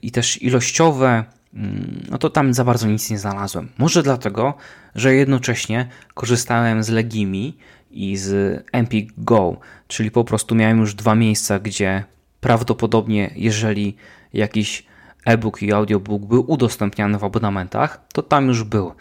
i 0.02 0.10
też 0.10 0.42
ilościowe, 0.42 1.24
mm, 1.54 2.06
no 2.10 2.18
to 2.18 2.30
tam 2.30 2.54
za 2.54 2.64
bardzo 2.64 2.88
nic 2.88 3.10
nie 3.10 3.18
znalazłem. 3.18 3.68
Może 3.78 4.02
dlatego, 4.02 4.54
że 4.94 5.14
jednocześnie 5.14 5.88
korzystałem 6.14 6.82
z 6.82 6.88
Legimi 6.88 7.56
i 7.90 8.16
z 8.16 8.64
Empik 8.72 9.12
Go, 9.18 9.56
czyli 9.88 10.10
po 10.10 10.24
prostu 10.24 10.54
miałem 10.54 10.78
już 10.78 10.94
dwa 10.94 11.14
miejsca, 11.14 11.58
gdzie 11.58 12.04
prawdopodobnie, 12.42 13.30
jeżeli 13.36 13.96
jakiś 14.32 14.86
e-book 15.24 15.62
i 15.62 15.72
audiobook 15.72 16.22
był 16.22 16.44
udostępniany 16.50 17.18
w 17.18 17.24
abonamentach, 17.24 18.00
to 18.12 18.22
tam 18.22 18.48
już 18.48 18.64
był. 18.64 18.92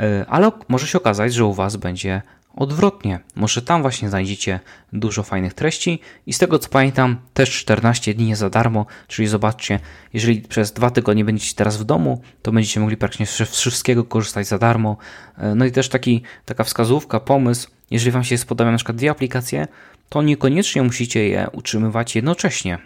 E, 0.00 0.26
ale 0.28 0.52
może 0.68 0.86
się 0.86 0.98
okazać, 0.98 1.34
że 1.34 1.44
u 1.44 1.54
Was 1.54 1.76
będzie 1.76 2.22
odwrotnie. 2.56 3.20
Może 3.34 3.62
tam 3.62 3.82
właśnie 3.82 4.08
znajdziecie 4.08 4.60
dużo 4.92 5.22
fajnych 5.22 5.54
treści 5.54 6.00
i 6.26 6.32
z 6.32 6.38
tego 6.38 6.58
co 6.58 6.68
pamiętam 6.68 7.16
też 7.34 7.50
14 7.50 8.14
dni 8.14 8.34
za 8.34 8.50
darmo, 8.50 8.86
czyli 9.08 9.28
zobaczcie, 9.28 9.80
jeżeli 10.12 10.40
przez 10.40 10.72
dwa 10.72 10.90
tygodnie 10.90 11.24
będziecie 11.24 11.54
teraz 11.54 11.76
w 11.76 11.84
domu, 11.84 12.22
to 12.42 12.52
będziecie 12.52 12.80
mogli 12.80 12.96
praktycznie 12.96 13.26
z 13.26 13.50
wszystkiego 13.50 14.04
korzystać 14.04 14.46
za 14.46 14.58
darmo. 14.58 14.96
E, 15.38 15.54
no 15.54 15.64
i 15.64 15.72
też 15.72 15.88
taki, 15.88 16.22
taka 16.44 16.64
wskazówka, 16.64 17.20
pomysł, 17.20 17.68
jeżeli 17.90 18.10
Wam 18.10 18.24
się 18.24 18.38
spodobają 18.38 18.72
na 18.72 18.78
przykład 18.78 18.96
dwie 18.96 19.10
aplikacje, 19.10 19.68
to 20.08 20.22
niekoniecznie 20.22 20.82
musicie 20.82 21.28
je 21.28 21.46
utrzymywać 21.52 22.16
jednocześnie. 22.16 22.78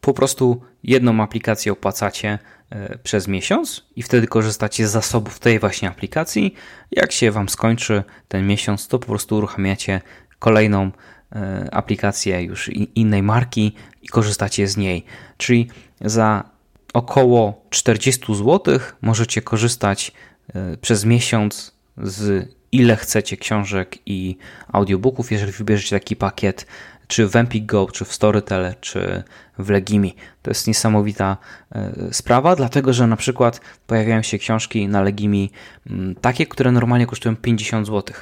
Po 0.00 0.14
prostu 0.14 0.62
jedną 0.84 1.22
aplikację 1.22 1.72
opłacacie 1.72 2.38
e, 2.70 2.98
przez 2.98 3.28
miesiąc 3.28 3.84
i 3.96 4.02
wtedy 4.02 4.26
korzystacie 4.26 4.88
z 4.88 4.90
zasobów 4.90 5.38
tej 5.38 5.58
właśnie 5.58 5.88
aplikacji. 5.88 6.54
Jak 6.90 7.12
się 7.12 7.30
Wam 7.30 7.48
skończy 7.48 8.02
ten 8.28 8.46
miesiąc, 8.46 8.88
to 8.88 8.98
po 8.98 9.06
prostu 9.06 9.36
uruchamiacie 9.36 10.00
kolejną 10.38 10.90
e, 11.32 11.68
aplikację 11.74 12.42
już 12.42 12.68
innej 12.94 13.22
marki 13.22 13.72
i 14.02 14.08
korzystacie 14.08 14.68
z 14.68 14.76
niej. 14.76 15.04
Czyli 15.36 15.68
za 16.00 16.44
około 16.92 17.64
40 17.70 18.34
zł 18.34 18.78
możecie 19.02 19.42
korzystać 19.42 20.12
e, 20.54 20.76
przez 20.76 21.04
miesiąc 21.04 21.72
z 22.02 22.48
ile 22.76 22.96
chcecie 22.96 23.36
książek 23.36 23.98
i 24.06 24.36
audiobooków, 24.72 25.32
jeżeli 25.32 25.52
wybierzecie 25.52 25.96
taki 25.96 26.16
pakiet 26.16 26.66
czy 27.06 27.28
w 27.28 27.36
Empik 27.36 27.66
Go, 27.66 27.86
czy 27.92 28.04
w 28.04 28.12
Storytel, 28.12 28.74
czy 28.80 29.22
w 29.58 29.70
Legimi. 29.70 30.16
To 30.42 30.50
jest 30.50 30.66
niesamowita 30.66 31.36
e, 31.72 31.92
sprawa, 32.12 32.56
dlatego 32.56 32.92
że 32.92 33.06
na 33.06 33.16
przykład 33.16 33.60
pojawiają 33.86 34.22
się 34.22 34.38
książki 34.38 34.88
na 34.88 35.02
Legimi 35.02 35.50
mm, 35.86 36.14
takie, 36.14 36.46
które 36.46 36.72
normalnie 36.72 37.06
kosztują 37.06 37.36
50 37.36 37.86
zł. 37.86 38.16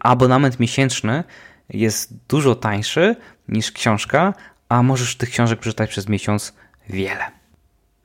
Abonament 0.00 0.60
miesięczny 0.60 1.24
jest 1.68 2.14
dużo 2.28 2.54
tańszy 2.54 3.16
niż 3.48 3.72
książka, 3.72 4.34
a 4.68 4.82
możesz 4.82 5.16
tych 5.16 5.30
książek 5.30 5.60
przeczytać 5.60 5.90
przez 5.90 6.08
miesiąc 6.08 6.54
wiele. 6.88 7.24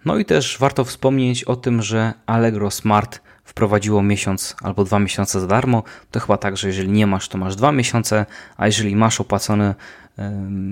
No 0.05 0.17
i 0.17 0.25
też 0.25 0.57
warto 0.59 0.83
wspomnieć 0.83 1.43
o 1.43 1.55
tym, 1.55 1.81
że 1.81 2.13
Allegro 2.25 2.71
Smart 2.71 3.21
wprowadziło 3.55 4.03
miesiąc 4.03 4.55
albo 4.61 4.83
dwa 4.83 4.99
miesiące 4.99 5.39
za 5.39 5.47
darmo. 5.47 5.83
To 6.11 6.19
chyba 6.19 6.37
tak, 6.37 6.57
że 6.57 6.67
jeżeli 6.67 6.89
nie 6.89 7.07
masz, 7.07 7.29
to 7.29 7.37
masz 7.37 7.55
dwa 7.55 7.71
miesiące, 7.71 8.25
a 8.57 8.65
jeżeli 8.65 8.95
masz 8.95 9.21
opłacony 9.21 9.75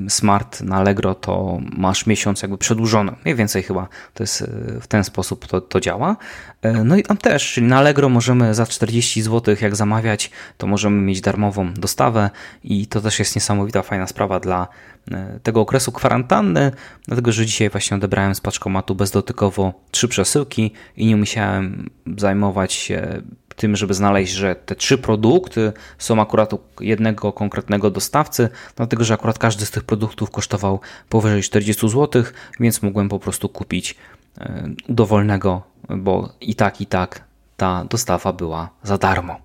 Smart 0.10 0.62
na 0.62 0.76
Allegro, 0.76 1.16
to 1.16 1.60
masz 1.78 2.06
miesiąc 2.06 2.42
jakby 2.42 2.58
przedłużony. 2.58 3.16
Mniej 3.26 3.36
więcej 3.36 3.64
chyba 3.64 3.88
to 4.14 4.24
jest 4.24 4.42
e, 4.42 4.48
w 4.82 4.88
ten 4.88 5.04
sposób 5.04 5.48
to, 5.48 5.62
to 5.62 5.80
działa. 5.80 6.18
E, 6.62 6.84
no 6.84 6.96
i 6.96 7.04
tam 7.04 7.18
też, 7.18 7.54
czyli 7.54 7.68
na 7.68 7.78
Allegro 7.78 8.10
możemy 8.10 8.54
za 8.54 8.66
40 8.66 9.22
zł, 9.22 9.56
jak 9.62 9.76
zamawiać, 9.76 10.32
to 10.58 10.68
możemy 10.68 11.02
mieć 11.02 11.22
darmową 11.22 11.74
dostawę 11.74 12.30
i 12.64 12.88
to 12.88 13.02
też 13.02 13.20
jest 13.20 13.36
niesamowita, 13.36 13.82
fajna 13.82 14.08
sprawa 14.08 14.40
dla 14.40 14.68
e, 15.12 15.40
tego 15.44 15.62
okresu 15.62 15.92
kwarantanny, 15.92 16.72
dlatego 17.08 17.32
że 17.32 17.46
dzisiaj 17.46 17.70
właśnie 17.70 17.98
odebrałem 17.98 18.36
z 18.36 18.42
paczkomatu 18.42 18.96
bezdotykowo 18.96 19.74
trzy 19.92 20.08
przesyłki 20.08 20.72
i 20.98 21.06
nie 21.06 21.16
musiałem 21.16 21.90
zajmować 22.18 22.74
się 22.74 23.22
tym, 23.56 23.76
żeby 23.76 23.94
znaleźć, 23.94 24.34
że 24.34 24.56
te 24.56 24.76
trzy 24.76 24.98
produkty 24.98 25.74
są 25.98 26.22
akurat 26.22 26.54
u 26.54 26.60
jednego 26.80 27.34
konkretnego 27.34 27.92
dostawcy, 27.92 28.50
dlatego 28.76 29.04
że 29.04 29.14
akurat 29.14 29.40
każdy 29.40 29.66
z 29.66 29.72
tych 29.72 29.84
produktów 29.84 30.32
kosztował 30.32 30.80
powyżej 31.10 31.42
40 31.42 31.90
zł, 31.90 32.24
więc 32.60 32.82
mogłem 32.82 33.10
po 33.10 33.20
prostu 33.20 33.50
kupić 33.50 33.96
e, 34.38 34.70
dowolnego, 34.90 35.62
bo 35.90 36.30
i 36.42 36.56
tak, 36.56 36.82
i 36.82 36.86
tak 36.86 37.24
ta 37.58 37.86
dostawa 37.86 38.34
była 38.34 38.70
za 38.84 38.98
darmo. 38.98 39.40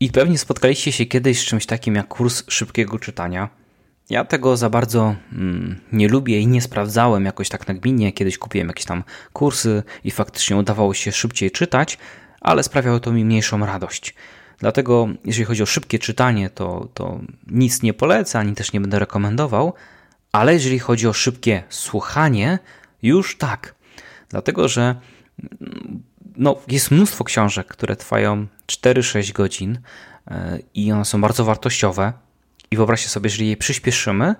I 0.00 0.10
pewnie 0.10 0.38
spotkaliście 0.38 0.92
się 0.92 1.06
kiedyś 1.06 1.40
z 1.40 1.44
czymś 1.44 1.66
takim 1.66 1.94
jak 1.94 2.08
kurs 2.08 2.42
szybkiego 2.48 2.98
czytania. 2.98 3.48
Ja 4.10 4.24
tego 4.24 4.56
za 4.56 4.70
bardzo 4.70 5.16
mm, 5.32 5.80
nie 5.92 6.08
lubię 6.08 6.40
i 6.40 6.46
nie 6.46 6.60
sprawdzałem 6.60 7.24
jakoś 7.24 7.48
tak 7.48 7.68
nagminnie. 7.68 8.12
Kiedyś 8.12 8.38
kupiłem 8.38 8.68
jakieś 8.68 8.84
tam 8.84 9.04
kursy 9.32 9.82
i 10.04 10.10
faktycznie 10.10 10.56
udawało 10.56 10.94
się 10.94 11.12
szybciej 11.12 11.50
czytać, 11.50 11.98
ale 12.44 12.62
sprawiało 12.62 13.00
to 13.00 13.12
mi 13.12 13.24
mniejszą 13.24 13.66
radość. 13.66 14.14
Dlatego, 14.58 15.08
jeżeli 15.24 15.44
chodzi 15.44 15.62
o 15.62 15.66
szybkie 15.66 15.98
czytanie, 15.98 16.50
to, 16.50 16.88
to 16.94 17.20
nic 17.46 17.82
nie 17.82 17.94
polecę, 17.94 18.38
ani 18.38 18.54
też 18.54 18.72
nie 18.72 18.80
będę 18.80 18.98
rekomendował, 18.98 19.74
ale 20.32 20.52
jeżeli 20.52 20.78
chodzi 20.78 21.08
o 21.08 21.12
szybkie 21.12 21.62
słuchanie, 21.68 22.58
już 23.02 23.38
tak. 23.38 23.74
Dlatego, 24.28 24.68
że 24.68 24.94
no, 26.36 26.56
jest 26.68 26.90
mnóstwo 26.90 27.24
książek, 27.24 27.66
które 27.66 27.96
trwają 27.96 28.46
4-6 28.66 29.32
godzin 29.32 29.78
e, 30.28 30.58
i 30.74 30.92
one 30.92 31.04
są 31.04 31.20
bardzo 31.20 31.44
wartościowe. 31.44 32.12
I 32.70 32.76
wyobraźcie 32.76 33.08
sobie, 33.08 33.26
jeżeli 33.28 33.48
je 33.48 33.56
przyspieszymy, 33.56 34.34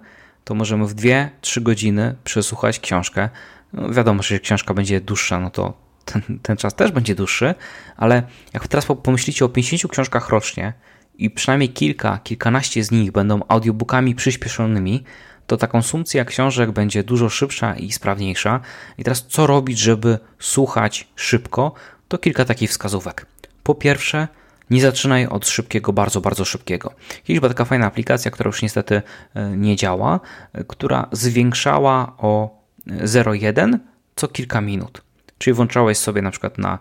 to 0.44 0.54
możemy 0.54 0.86
w 0.86 0.94
2-3 0.94 1.62
godziny 1.62 2.16
przesłuchać 2.24 2.80
książkę. 2.80 3.28
No, 3.72 3.90
wiadomo, 3.90 4.22
że 4.22 4.26
jeżeli 4.34 4.44
książka 4.44 4.74
będzie 4.74 5.00
dłuższa, 5.00 5.40
no 5.40 5.50
to 5.50 5.83
ten, 6.04 6.38
ten 6.42 6.56
czas 6.56 6.74
też 6.74 6.92
będzie 6.92 7.14
dłuższy, 7.14 7.54
ale 7.96 8.22
jak 8.54 8.68
teraz 8.68 8.86
pomyślicie 9.02 9.44
o 9.44 9.48
50 9.48 9.92
książkach 9.92 10.28
rocznie 10.28 10.72
i 11.18 11.30
przynajmniej 11.30 11.68
kilka, 11.68 12.18
kilkanaście 12.18 12.84
z 12.84 12.90
nich 12.90 13.12
będą 13.12 13.40
audiobookami 13.48 14.14
przyspieszonymi, 14.14 15.04
to 15.46 15.56
ta 15.56 15.66
konsumpcja 15.66 16.24
książek 16.24 16.70
będzie 16.70 17.02
dużo 17.02 17.28
szybsza 17.28 17.74
i 17.74 17.92
sprawniejsza. 17.92 18.60
I 18.98 19.04
teraz 19.04 19.26
co 19.28 19.46
robić, 19.46 19.78
żeby 19.78 20.18
słuchać 20.38 21.08
szybko? 21.16 21.72
To 22.08 22.18
kilka 22.18 22.44
takich 22.44 22.70
wskazówek. 22.70 23.26
Po 23.62 23.74
pierwsze, 23.74 24.28
nie 24.70 24.80
zaczynaj 24.80 25.26
od 25.26 25.48
szybkiego, 25.48 25.92
bardzo, 25.92 26.20
bardzo 26.20 26.44
szybkiego. 26.44 26.94
Kiedyś 27.24 27.40
była 27.40 27.48
taka 27.48 27.64
fajna 27.64 27.86
aplikacja, 27.86 28.30
która 28.30 28.48
już 28.48 28.62
niestety 28.62 29.02
e, 29.34 29.56
nie 29.56 29.76
działa, 29.76 30.20
e, 30.52 30.64
która 30.64 31.08
zwiększała 31.12 32.14
o 32.18 32.62
0,1 32.86 33.78
co 34.16 34.28
kilka 34.28 34.60
minut. 34.60 35.03
Czyli 35.44 35.54
włączałeś 35.54 35.98
sobie 35.98 36.22
na 36.22 36.30
przykład 36.30 36.58
na 36.58 36.78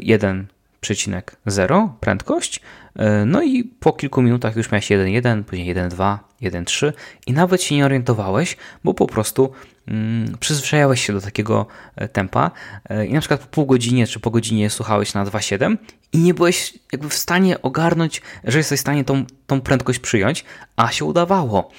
1 0.00 0.46
2,0 0.82 1.88
prędkość, 2.00 2.60
e, 2.96 3.24
no 3.26 3.42
i 3.42 3.64
po 3.64 3.92
kilku 3.92 4.22
minutach 4.22 4.56
już 4.56 4.70
miałeś 4.70 4.90
1,1, 4.90 5.44
później 5.44 5.74
1,2, 5.74 6.18
1,3 6.42 6.92
i 7.26 7.32
nawet 7.32 7.62
się 7.62 7.74
nie 7.74 7.84
orientowałeś, 7.84 8.56
bo 8.84 8.94
po 8.94 9.06
prostu 9.06 9.52
mm, 9.88 10.38
przyzwyczajałeś 10.40 11.06
się 11.06 11.12
do 11.12 11.20
takiego 11.20 11.66
e, 11.96 12.08
tempa 12.08 12.50
e, 12.88 13.06
i 13.06 13.12
na 13.12 13.20
przykład 13.20 13.40
po 13.40 13.46
pół 13.46 13.66
godzinie 13.66 14.06
czy 14.06 14.20
po 14.20 14.30
godzinie 14.30 14.70
słuchałeś 14.70 15.14
na 15.14 15.24
2,7 15.24 15.76
i 16.12 16.18
nie 16.18 16.34
byłeś 16.34 16.74
jakby 16.92 17.08
w 17.08 17.14
stanie 17.14 17.62
ogarnąć, 17.62 18.22
że 18.44 18.58
jesteś 18.58 18.78
w 18.78 18.82
stanie 18.82 19.04
tą, 19.04 19.24
tą 19.46 19.60
prędkość 19.60 19.98
przyjąć, 19.98 20.44
a 20.76 20.92
się 20.92 21.04
udawało. 21.04 21.70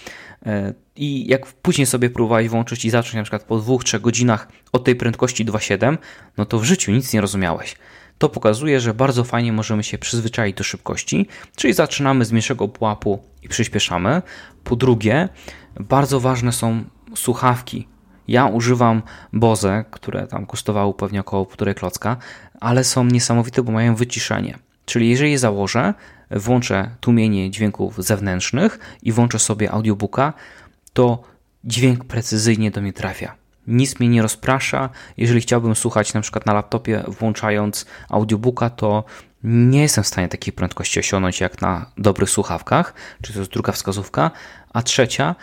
I 0.95 1.27
jak 1.27 1.45
później 1.45 1.85
sobie 1.85 2.09
próbowałeś 2.09 2.49
włączyć 2.49 2.85
i 2.85 2.89
zacząć 2.89 3.13
na 3.13 3.23
przykład 3.23 3.43
po 3.43 3.57
dwóch, 3.57 3.83
trzech 3.83 4.01
godzinach 4.01 4.47
od 4.71 4.83
tej 4.83 4.95
prędkości 4.95 5.45
2,7, 5.45 5.97
no 6.37 6.45
to 6.45 6.59
w 6.59 6.63
życiu 6.63 6.91
nic 6.91 7.13
nie 7.13 7.21
rozumiałeś. 7.21 7.75
To 8.17 8.29
pokazuje, 8.29 8.79
że 8.79 8.93
bardzo 8.93 9.23
fajnie 9.23 9.53
możemy 9.53 9.83
się 9.83 9.97
przyzwyczaić 9.97 10.57
do 10.57 10.63
szybkości, 10.63 11.27
czyli 11.55 11.73
zaczynamy 11.73 12.25
z 12.25 12.31
mniejszego 12.31 12.67
pułapu 12.67 13.23
i 13.41 13.49
przyspieszamy. 13.49 14.21
Po 14.63 14.75
drugie, 14.75 15.29
bardzo 15.79 16.19
ważne 16.19 16.51
są 16.51 16.83
słuchawki. 17.15 17.87
Ja 18.27 18.45
używam 18.45 19.01
Boze, 19.33 19.85
które 19.91 20.27
tam 20.27 20.45
kosztowały 20.45 20.93
pewnie 20.93 21.19
około 21.19 21.45
półtorej 21.45 21.75
klocka, 21.75 22.17
ale 22.59 22.83
są 22.83 23.05
niesamowite, 23.05 23.63
bo 23.63 23.71
mają 23.71 23.95
wyciszenie. 23.95 24.57
Czyli 24.85 25.09
jeżeli 25.09 25.31
je 25.31 25.39
założę, 25.39 25.93
włączę 26.33 26.95
tłumienie 26.99 27.51
dźwięków 27.51 27.95
zewnętrznych 27.97 28.79
i 29.03 29.11
włączę 29.11 29.39
sobie 29.39 29.71
audiobooka, 29.71 30.33
to 30.93 31.23
dźwięk 31.63 32.05
precyzyjnie 32.05 32.71
do 32.71 32.81
mnie 32.81 32.93
trafia. 32.93 33.35
Nic 33.67 33.99
mnie 33.99 34.09
nie 34.09 34.21
rozprasza. 34.21 34.89
Jeżeli 35.17 35.41
chciałbym 35.41 35.75
słuchać 35.75 36.13
na 36.13 36.21
przykład 36.21 36.45
na 36.45 36.53
laptopie 36.53 37.03
włączając 37.07 37.85
audiobooka, 38.09 38.69
to 38.69 39.03
nie 39.43 39.81
jestem 39.81 40.03
w 40.03 40.07
stanie 40.07 40.27
takiej 40.27 40.53
prędkości 40.53 40.99
osiągnąć 40.99 41.41
jak 41.41 41.61
na 41.61 41.85
dobrych 41.97 42.29
słuchawkach, 42.29 42.93
czy 43.21 43.33
to 43.33 43.39
jest 43.39 43.51
druga 43.51 43.71
wskazówka. 43.71 44.31
A 44.73 44.81
trzecia, 44.81 45.35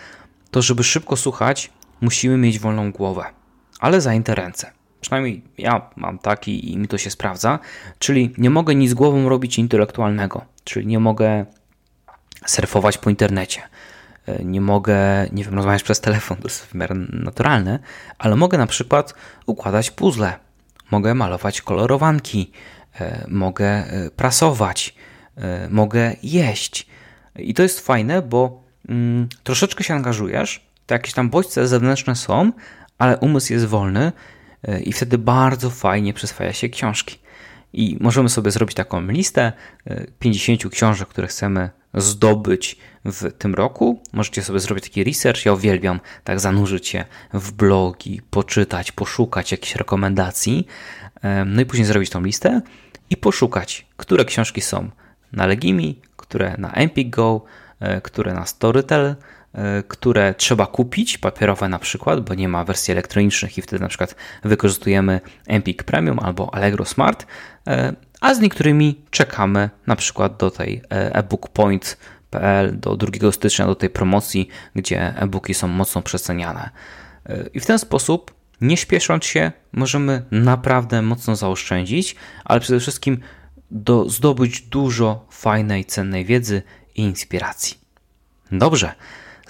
to 0.50 0.62
żeby 0.62 0.84
szybko 0.84 1.16
słuchać, 1.16 1.70
musimy 2.00 2.36
mieć 2.36 2.58
wolną 2.58 2.92
głowę, 2.92 3.24
ale 3.80 4.00
zajęte 4.00 4.34
ręce. 4.34 4.79
Przynajmniej 5.00 5.42
ja 5.58 5.90
mam 5.96 6.18
taki 6.18 6.72
i 6.72 6.78
mi 6.78 6.88
to 6.88 6.98
się 6.98 7.10
sprawdza, 7.10 7.58
czyli 7.98 8.34
nie 8.38 8.50
mogę 8.50 8.74
nic 8.74 8.94
głową 8.94 9.28
robić 9.28 9.58
intelektualnego, 9.58 10.44
czyli 10.64 10.86
nie 10.86 10.98
mogę 10.98 11.46
surfować 12.46 12.98
po 12.98 13.10
internecie, 13.10 13.62
E, 14.26 14.44
nie 14.44 14.60
mogę, 14.60 15.26
nie 15.32 15.44
wiem, 15.44 15.54
rozmawiać 15.54 15.82
przez 15.82 16.00
telefon, 16.00 16.36
to 16.36 16.48
jest 16.48 16.66
w 16.66 16.74
miarę 16.74 16.94
naturalne, 17.12 17.78
ale 18.18 18.36
mogę 18.36 18.58
na 18.58 18.66
przykład 18.66 19.14
układać 19.46 19.90
puzzle, 19.90 20.32
mogę 20.90 21.14
malować 21.14 21.62
kolorowanki, 21.62 22.52
e, 23.00 23.24
mogę 23.28 23.66
e, 23.66 24.10
prasować, 24.16 24.94
mogę 25.70 26.16
jeść. 26.22 26.86
I 27.36 27.54
to 27.54 27.62
jest 27.62 27.80
fajne, 27.80 28.22
bo 28.22 28.62
mm, 28.88 29.28
troszeczkę 29.42 29.84
się 29.84 29.94
angażujesz, 29.94 30.66
to 30.86 30.94
jakieś 30.94 31.12
tam 31.12 31.30
bodźce 31.30 31.68
zewnętrzne 31.68 32.16
są, 32.16 32.52
ale 32.98 33.18
umysł 33.18 33.52
jest 33.52 33.64
wolny 33.64 34.12
i 34.84 34.92
wtedy 34.92 35.18
bardzo 35.18 35.70
fajnie 35.70 36.14
przyswaja 36.14 36.52
się 36.52 36.68
książki. 36.68 37.18
I 37.72 37.96
możemy 38.00 38.28
sobie 38.28 38.50
zrobić 38.50 38.76
taką 38.76 39.06
listę 39.06 39.52
50 40.18 40.72
książek, 40.72 41.08
które 41.08 41.26
chcemy 41.26 41.70
zdobyć 41.94 42.78
w 43.04 43.32
tym 43.32 43.54
roku. 43.54 44.02
Możecie 44.12 44.42
sobie 44.42 44.60
zrobić 44.60 44.84
taki 44.84 45.04
research. 45.04 45.46
Ja 45.46 45.52
uwielbiam 45.52 46.00
tak 46.24 46.40
zanurzyć 46.40 46.88
się 46.88 47.04
w 47.32 47.52
blogi, 47.52 48.20
poczytać, 48.30 48.92
poszukać 48.92 49.52
jakichś 49.52 49.76
rekomendacji. 49.76 50.66
No 51.46 51.62
i 51.62 51.66
później 51.66 51.86
zrobić 51.86 52.10
tą 52.10 52.22
listę 52.22 52.60
i 53.10 53.16
poszukać, 53.16 53.86
które 53.96 54.24
książki 54.24 54.60
są 54.60 54.90
na 55.32 55.46
Legimi, 55.46 56.00
które 56.16 56.54
na 56.58 56.72
Empik 56.72 57.10
Go, 57.10 57.44
e, 57.80 58.00
które 58.00 58.34
na 58.34 58.46
Storytel, 58.46 59.06
e, 59.06 59.16
które 59.88 60.34
trzeba 60.34 60.66
kupić, 60.66 61.18
papierowe 61.18 61.68
na 61.68 61.78
przykład, 61.78 62.20
bo 62.20 62.34
nie 62.34 62.48
ma 62.48 62.64
wersji 62.64 62.92
elektronicznych 62.92 63.58
i 63.58 63.62
wtedy 63.62 63.82
na 63.82 63.88
przykład 63.88 64.14
wykorzystujemy 64.44 65.20
Empik 65.46 65.82
Premium 65.82 66.18
albo 66.18 66.54
Allegro 66.54 66.84
Smart, 66.84 67.26
e, 67.66 67.92
a 68.20 68.34
z 68.34 68.40
niektórymi 68.40 69.00
czekamy 69.10 69.70
na 69.86 69.96
przykład 69.96 70.36
do 70.36 70.50
tej 70.50 70.82
ebookpoint.pl 70.90 72.80
do 72.80 72.96
2 72.96 73.32
stycznia, 73.32 73.66
do 73.66 73.74
tej 73.74 73.90
promocji, 73.90 74.48
gdzie 74.74 75.14
e-booki 75.16 75.54
są 75.54 75.68
mocno 75.68 76.02
przeceniane. 76.02 76.70
I 77.54 77.60
w 77.60 77.66
ten 77.66 77.78
sposób, 77.78 78.34
nie 78.60 78.76
śpiesząc 78.76 79.24
się, 79.24 79.52
możemy 79.72 80.22
naprawdę 80.30 81.02
mocno 81.02 81.36
zaoszczędzić, 81.36 82.16
ale 82.44 82.60
przede 82.60 82.80
wszystkim 82.80 83.20
do, 83.70 84.08
zdobyć 84.08 84.60
dużo 84.60 85.26
fajnej, 85.30 85.84
cennej 85.84 86.24
wiedzy 86.24 86.62
i 86.94 87.02
inspiracji. 87.02 87.78
Dobrze, 88.52 88.94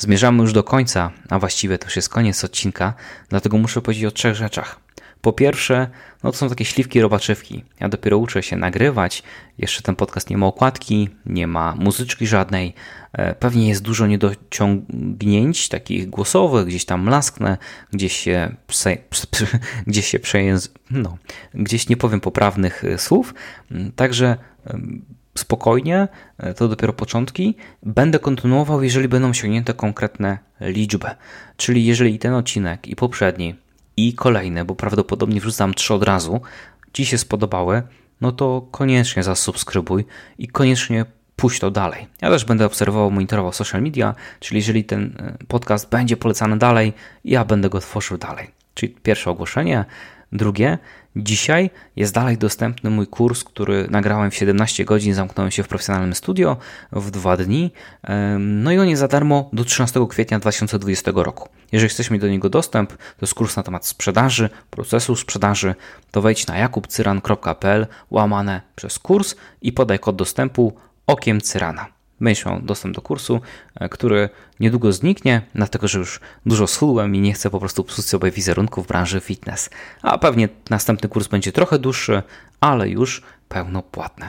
zmierzamy 0.01 0.43
już 0.43 0.53
do 0.53 0.65
końca, 0.65 1.11
a 1.29 1.39
właściwie 1.39 1.79
to 1.79 1.87
już 1.87 1.97
jest 1.97 2.09
koniec 2.09 2.45
odcinka, 2.45 2.95
dlatego 3.29 3.59
muszę 3.59 3.83
powiedzieć 3.83 4.05
o 4.05 4.11
trzech 4.11 4.35
rzeczach. 4.35 4.81
Po 5.21 5.33
pierwsze, 5.33 5.91
no 6.23 6.33
to 6.33 6.39
są 6.39 6.49
takie 6.49 6.65
śliwki 6.65 7.01
robaczywki. 7.01 7.65
Ja 7.81 7.89
dopiero 7.89 8.19
uczę 8.19 8.43
się 8.43 8.57
nagrywać. 8.57 9.23
Jeszcze 9.59 9.83
ten 9.83 9.97
podcast 9.97 10.31
nie 10.31 10.37
ma 10.37 10.47
okładki, 10.47 11.09
nie 11.27 11.47
ma 11.47 11.75
muzyczki 11.75 12.27
żadnej. 12.27 12.75
E, 13.13 13.35
pewnie 13.35 13.69
jest 13.69 13.83
dużo 13.83 14.07
niedociągnięć 14.07 15.69
takich 15.69 16.11
głosowych, 16.11 16.67
gdzieś 16.67 16.85
tam 16.85 17.09
lasknę, 17.09 17.59
gdzieś 17.93 18.17
się, 18.17 18.57
prze, 18.67 18.97
gdzieś 19.87 20.07
się 20.07 20.19
przejęz... 20.19 20.73
no, 20.91 21.17
gdzieś 21.55 21.89
nie 21.89 21.97
powiem 21.97 22.21
poprawnych 22.21 22.85
e, 22.85 22.99
słów. 22.99 23.35
Mm, 23.71 23.93
także 23.93 24.37
spokojnie, 25.41 26.09
e, 26.39 26.55
to 26.55 26.69
dopiero 26.69 26.93
początki. 26.93 27.57
Będę 27.83 28.19
kontynuował, 28.19 28.83
jeżeli 28.83 29.09
będą 29.09 29.29
osiągnięte 29.29 29.75
konkretne 29.75 30.39
liczby. 30.61 31.09
Czyli 31.57 31.85
jeżeli 31.85 32.19
ten 32.19 32.35
odcinek 32.35 32.89
i 32.89 32.97
poprzedni 32.97 33.55
i 33.97 34.15
kolejne, 34.15 34.65
bo 34.65 34.75
prawdopodobnie 34.75 35.41
wrzucam 35.41 35.75
trzy 35.75 35.95
od 35.95 36.03
razu, 36.03 36.41
Ci 36.93 37.07
się 37.07 37.19
spodobały, 37.19 37.83
no 38.21 38.33
to 38.33 38.69
koniecznie 38.71 39.23
zasubskrybuj 39.23 40.05
i 40.39 40.49
koniecznie 40.49 41.05
puść 41.37 41.61
to 41.61 41.71
dalej. 41.71 42.07
Ja 42.23 42.31
też 42.31 42.45
będę 42.45 42.67
obserwował, 42.67 43.11
monitorował 43.11 43.53
social 43.53 43.83
media, 43.83 44.15
czyli 44.41 44.59
jeżeli 44.59 44.85
ten 44.85 45.17
e, 45.19 45.47
podcast 45.49 45.91
będzie 45.91 46.17
polecany 46.17 46.59
dalej, 46.59 46.93
ja 47.25 47.45
będę 47.45 47.71
go 47.71 47.81
tworzył 47.81 48.19
dalej. 48.19 48.51
Czyli 48.75 48.95
pierwsze 49.03 49.31
ogłoszenie. 49.31 49.85
Drugie, 50.33 50.79
Dzisiaj 51.17 51.71
jest 51.97 52.15
dalej 52.15 52.39
dostępny 52.39 52.91
mój 52.91 53.07
kurs, 53.07 53.45
który 53.45 53.87
nagrałem 53.91 54.31
w 54.31 54.35
17 54.35 54.85
godzin, 54.85 55.15
zamknąłem 55.15 55.51
się 55.51 55.63
w 55.63 55.69
profesjonalnym 55.69 56.15
studio 56.15 56.57
w 56.93 57.11
dwa 57.11 57.37
dni. 57.37 57.73
No 58.39 58.73
i 58.73 58.79
on 58.79 58.89
jest 58.89 59.01
za 59.01 59.09
darmo 59.09 59.51
do 59.53 59.65
13 59.65 60.07
kwietnia 60.09 60.39
2020 60.39 61.11
roku. 61.15 61.49
Jeżeli 61.73 61.91
chcesz 61.91 62.11
mieć 62.11 62.21
do 62.21 62.29
niego 62.29 62.49
dostęp, 62.49 62.91
to 62.93 62.97
jest 63.21 63.35
kurs 63.35 63.57
na 63.57 63.63
temat 63.63 63.87
sprzedaży, 63.87 64.51
procesu 64.71 65.17
sprzedaży, 65.17 65.75
to 66.11 66.23
wejdź 66.23 66.47
na 66.47 66.59
jakubcyran.pl 66.59 67.87
łamane 68.11 68.61
przez 68.77 68.99
kurs 68.99 69.35
i 69.63 69.73
podaj 69.73 69.99
kod 69.99 70.17
dostępu 70.17 70.73
okiem 71.07 71.41
cyrana 71.41 72.00
miał 72.21 72.61
dostęp 72.63 72.95
do 72.95 73.03
kursu, 73.03 73.41
e, 73.75 73.89
który 73.89 74.29
niedługo 74.61 74.93
zniknie, 74.93 75.43
dlatego 75.55 75.89
że 75.89 75.99
już 75.99 76.21
dużo 76.47 76.67
schudłem 76.67 77.15
i 77.15 77.21
nie 77.21 77.33
chcę 77.33 77.51
po 77.51 77.59
prostu 77.61 77.85
psuć 77.85 78.05
sobie 78.05 78.31
wizerunku 78.31 78.83
w 78.83 78.87
branży 78.87 79.21
fitness. 79.21 79.71
A 80.03 80.19
pewnie 80.19 80.49
następny 80.71 81.09
kurs 81.09 81.29
będzie 81.29 81.53
trochę 81.53 81.79
dłuższy, 81.79 82.23
ale 82.61 82.89
już 82.89 83.23
pełnopłatny. 83.49 84.29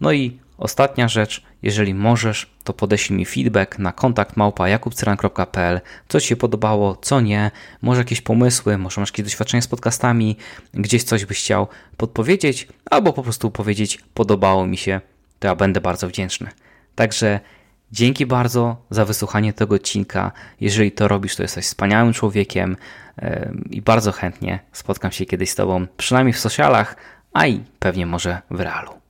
No 0.00 0.12
i 0.12 0.38
ostatnia 0.58 1.08
rzecz, 1.08 1.42
jeżeli 1.62 1.94
możesz, 1.94 2.50
to 2.64 2.72
podeślij 2.72 3.18
mi 3.18 3.24
feedback 3.24 3.78
na 3.78 3.92
kontakt 3.92 4.36
małpa 4.36 4.68
jakubcyran.pl, 4.68 5.80
co 6.08 6.20
Ci 6.20 6.28
się 6.28 6.36
podobało, 6.36 6.96
co 6.96 7.20
nie, 7.20 7.50
może 7.82 8.00
jakieś 8.00 8.20
pomysły, 8.20 8.78
może 8.78 9.00
masz 9.00 9.10
jakieś 9.10 9.24
doświadczenia 9.24 9.62
z 9.62 9.66
podcastami, 9.66 10.36
gdzieś 10.74 11.04
coś 11.04 11.24
byś 11.24 11.38
chciał 11.38 11.68
podpowiedzieć, 11.96 12.68
albo 12.90 13.12
po 13.12 13.22
prostu 13.22 13.50
powiedzieć 13.50 13.98
podobało 14.14 14.66
mi 14.66 14.76
się, 14.76 15.00
to 15.38 15.48
ja 15.48 15.54
będę 15.54 15.80
bardzo 15.80 16.08
wdzięczny. 16.08 16.50
Także 16.94 17.40
dzięki 17.92 18.26
bardzo 18.26 18.76
za 18.90 19.04
wysłuchanie 19.04 19.52
tego 19.52 19.74
odcinka. 19.74 20.32
Jeżeli 20.60 20.92
to 20.92 21.08
robisz, 21.08 21.36
to 21.36 21.42
jesteś 21.42 21.64
wspaniałym 21.64 22.12
człowiekiem 22.12 22.76
i 23.70 23.82
bardzo 23.82 24.12
chętnie 24.12 24.60
spotkam 24.72 25.12
się 25.12 25.26
kiedyś 25.26 25.50
z 25.50 25.54
Tobą, 25.54 25.86
przynajmniej 25.96 26.32
w 26.32 26.38
socialach, 26.38 26.96
a 27.32 27.46
i 27.46 27.64
pewnie 27.78 28.06
może 28.06 28.42
w 28.50 28.60
realu. 28.60 29.01